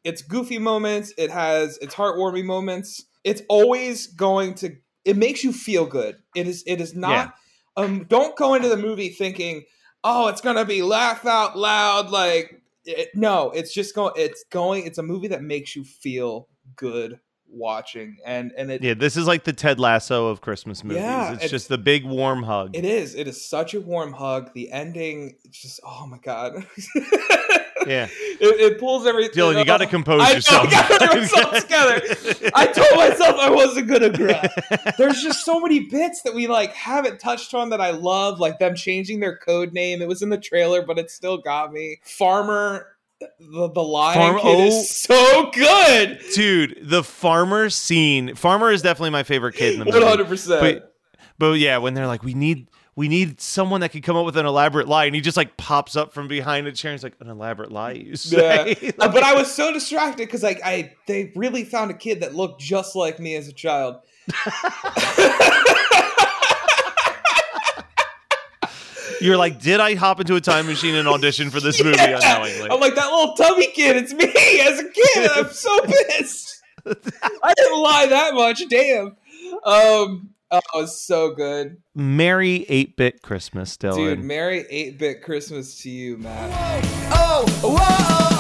its 0.05 0.21
goofy 0.21 0.59
moments. 0.59 1.15
It 1.17 1.31
has 1.31 1.79
its 1.79 1.95
heartwarming 1.95 2.45
moments. 2.45 3.03
It's 3.25 3.41
always 3.49 4.09
going 4.09 4.55
to. 4.57 4.77
It 5.07 5.17
makes 5.17 5.43
you 5.43 5.55
feel 5.55 5.87
good. 5.87 6.17
It 6.37 6.47
is. 6.47 6.65
It 6.67 6.83
is 6.83 6.95
not. 6.95 7.35
Um. 7.79 8.05
Don't 8.05 8.37
go 8.37 8.53
into 8.53 8.69
the 8.69 8.77
movie 8.77 9.09
thinking, 9.09 9.65
oh, 10.05 10.29
it's 10.29 10.41
gonna 10.41 10.65
be 10.65 10.83
laugh 10.83 11.27
out 11.27 11.57
loud. 11.57 12.11
Like 12.11 12.63
it, 12.85 13.11
no, 13.15 13.51
it's 13.51 13.73
just 13.73 13.95
going. 13.95 14.13
It's 14.17 14.45
going. 14.51 14.87
It's 14.87 14.99
a 14.99 15.03
movie 15.03 15.29
that 15.29 15.43
makes 15.43 15.77
you 15.77 15.85
feel 15.85 16.49
good 16.77 17.21
watching, 17.49 18.17
and 18.25 18.53
and 18.57 18.71
it 18.71 18.83
Yeah, 18.83 18.95
this 18.95 19.17
is 19.17 19.27
like 19.27 19.45
the 19.45 19.53
Ted 19.53 19.79
Lasso 19.81 20.29
of 20.29 20.41
Christmas 20.41 20.83
movies. 20.85 21.03
Yeah, 21.03 21.29
it's, 21.33 21.37
it's- 21.37 21.51
just 21.51 21.69
the 21.69 21.79
big 21.79 22.05
warm 22.05 22.43
hug. 22.43 22.77
It 22.77 22.85
is. 22.85 23.15
It 23.15 23.27
is 23.29 23.49
such 23.49 23.75
a 23.75 23.81
warm 23.81 24.13
hug. 24.13 24.53
The 24.55 24.71
ending, 24.71 25.37
just 25.51 25.81
oh 25.85 26.07
my 26.07 26.19
god. 26.19 26.65
Yeah. 27.87 28.09
It, 28.43 28.59
it 28.59 28.81
pulls 28.81 29.07
everything. 29.07 29.35
Dylan, 29.35 29.59
you 29.59 29.67
got 29.67 29.79
to 29.79 29.87
compose 29.87 30.23
I 30.23 30.33
yourself. 30.33 30.67
I 30.69 30.71
gotta 30.71 31.21
myself 31.21 31.51
together. 31.61 32.51
I 32.55 32.67
told 32.69 32.97
myself 32.97 33.37
I 33.39 33.51
wasn't 33.51 33.87
gonna 33.87 34.11
cry. 34.11 34.49
There's 34.97 35.23
just 35.23 35.45
so 35.45 35.61
many 35.61 35.81
bits 35.81 36.23
that 36.23 36.35
we 36.35 36.47
like 36.47 36.73
haven't 36.73 37.21
touched 37.21 37.53
on 37.53 37.69
that 37.69 37.83
I 37.83 37.91
love, 37.91 38.41
like 38.41 38.59
them 38.59 38.75
changing 38.75 39.21
their 39.21 39.37
code 39.37 39.75
name. 39.75 40.01
It 40.01 40.09
was 40.09 40.23
in 40.23 40.31
the 40.31 40.39
trailer, 40.39 40.81
but 40.81 40.99
it 40.99 41.11
still 41.11 41.37
got 41.37 41.71
me. 41.71 42.01
Farmer, 42.03 42.97
the 43.21 43.69
the 43.69 43.83
lion 43.83 44.19
Farm- 44.19 44.41
kid 44.41 44.59
oh. 44.59 44.67
is 44.69 44.89
so 44.89 45.51
good. 45.51 46.19
Dude, 46.35 46.79
the 46.81 47.05
farmer 47.05 47.69
scene. 47.69 48.37
Farmer 48.37 48.71
is 48.71 48.81
definitely 48.81 49.11
my 49.11 49.23
favorite 49.23 49.55
kid 49.55 49.75
in 49.75 49.81
the 49.81 49.85
movie. 49.85 49.99
One 49.99 50.09
hundred 50.09 50.29
percent. 50.29 50.63
But, 50.63 50.95
but 51.39 51.59
yeah, 51.59 51.77
when 51.77 51.93
they're 51.93 52.07
like, 52.07 52.23
we 52.23 52.33
need 52.33 52.69
we 53.01 53.09
need 53.09 53.41
someone 53.41 53.81
that 53.81 53.93
can 53.93 54.03
come 54.03 54.15
up 54.15 54.27
with 54.27 54.37
an 54.37 54.45
elaborate 54.45 54.87
lie, 54.87 55.07
and 55.07 55.15
he 55.15 55.23
just 55.23 55.35
like 55.35 55.57
pops 55.57 55.97
up 55.97 56.13
from 56.13 56.29
behind 56.29 56.67
a 56.67 56.73
chair. 56.73 56.93
and 56.93 56.99
He's 56.99 57.03
like, 57.03 57.15
an 57.21 57.31
elaborate 57.31 57.73
lie, 57.73 57.93
you 57.93 58.15
say? 58.15 58.77
Yeah, 58.83 58.91
Uh, 58.99 59.09
but 59.11 59.23
I 59.23 59.33
was 59.35 59.51
so 59.51 59.73
distracted 59.73 60.27
because 60.27 60.43
like 60.43 60.61
I 60.63 60.93
they 61.07 61.33
really 61.35 61.65
found 61.65 61.91
a 61.91 61.95
kid 61.95 62.21
that 62.21 62.35
looked 62.35 62.61
just 62.61 62.95
like 62.95 63.19
me 63.19 63.37
as 63.37 63.49
a 63.49 63.55
child. 63.55 63.97
You're 69.23 69.37
like, 69.37 69.61
did 69.61 69.81
I 69.81 69.97
hop 69.97 70.19
into 70.21 70.35
a 70.37 70.41
time 70.41 70.67
machine 70.67 70.95
and 70.95 71.07
audition 71.07 71.51
for 71.51 71.61
this 71.61 71.83
movie 71.83 71.97
Yeah. 71.99 72.21
unknowingly? 72.23 72.71
I'm 72.71 72.81
like 72.81 72.95
that 72.95 73.11
little 73.11 73.35
tubby 73.35 73.67
kid. 73.67 73.97
It's 73.97 74.15
me 74.15 74.25
as 74.61 74.79
a 74.79 74.89
kid. 74.89 75.31
I'm 75.37 75.51
so 75.51 75.79
pissed. 76.09 76.63
I 76.87 77.55
didn't 77.55 77.83
lie 77.83 78.07
that 78.09 78.35
much. 78.35 78.63
Damn. 78.69 79.17
Um. 79.65 80.31
Oh, 80.53 80.59
it 80.59 80.65
was 80.75 81.01
so 81.01 81.33
good, 81.33 81.77
Merry 81.95 82.67
8 82.69 82.97
bit 82.97 83.23
Christmas, 83.23 83.77
Dylan. 83.77 83.97
dude. 83.97 84.25
Merry 84.25 84.67
eight 84.69 84.99
bit 84.99 85.23
Christmas 85.23 85.81
to 85.83 85.91
you, 85.91 86.17
Matt. 86.19 86.51
Oh, 87.13 87.45
whoa, 87.63 87.77
oh, 87.79 88.29
oh, 88.33 88.40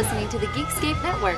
listening 0.00 0.28
to 0.30 0.38
the 0.38 0.46
Geekscape 0.46 1.02
Network. 1.02 1.36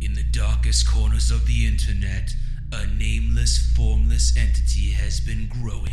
In 0.00 0.14
the 0.14 0.22
darkest 0.30 0.90
corners 0.90 1.30
of 1.30 1.46
the 1.46 1.66
internet, 1.66 2.34
a 2.72 2.86
nameless, 2.86 3.58
formless 3.76 4.34
entity 4.34 4.92
has 4.92 5.20
been 5.20 5.46
growing. 5.46 5.92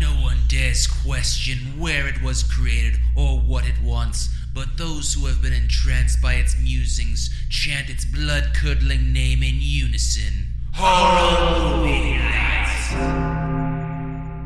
No 0.00 0.08
one 0.20 0.38
dares 0.48 0.88
question 0.88 1.78
where 1.78 2.08
it 2.08 2.20
was 2.20 2.42
created 2.42 2.98
or 3.14 3.38
what 3.38 3.68
it 3.68 3.80
wants, 3.80 4.30
but 4.52 4.78
those 4.78 5.14
who 5.14 5.26
have 5.26 5.40
been 5.40 5.52
entranced 5.52 6.20
by 6.20 6.34
its 6.34 6.60
musings 6.60 7.30
chant 7.48 7.88
its 7.88 8.04
blood 8.04 8.50
curdling 8.52 9.12
name 9.12 9.44
in 9.44 9.58
unison. 9.60 10.48
Horror 10.74 11.86
Movie 11.86 12.18
Night! 12.18 13.47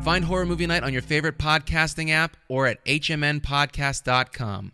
Find 0.03 0.25
Horror 0.25 0.45
Movie 0.45 0.67
Night 0.67 0.83
on 0.83 0.91
your 0.91 1.01
favorite 1.01 1.37
podcasting 1.37 2.09
app 2.09 2.35
or 2.49 2.67
at 2.67 2.83
hmnpodcast.com. 2.83 4.73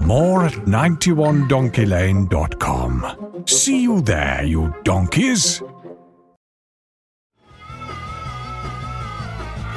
More 0.00 0.46
at 0.46 0.52
91donkeylane.com. 0.52 3.44
See 3.46 3.82
you 3.82 4.00
there, 4.00 4.42
you 4.44 4.74
donkeys. 4.84 5.60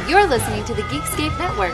You're 0.08 0.28
listening 0.28 0.64
to 0.66 0.74
the 0.74 0.82
Geekscape 0.84 1.38
Network. 1.40 1.74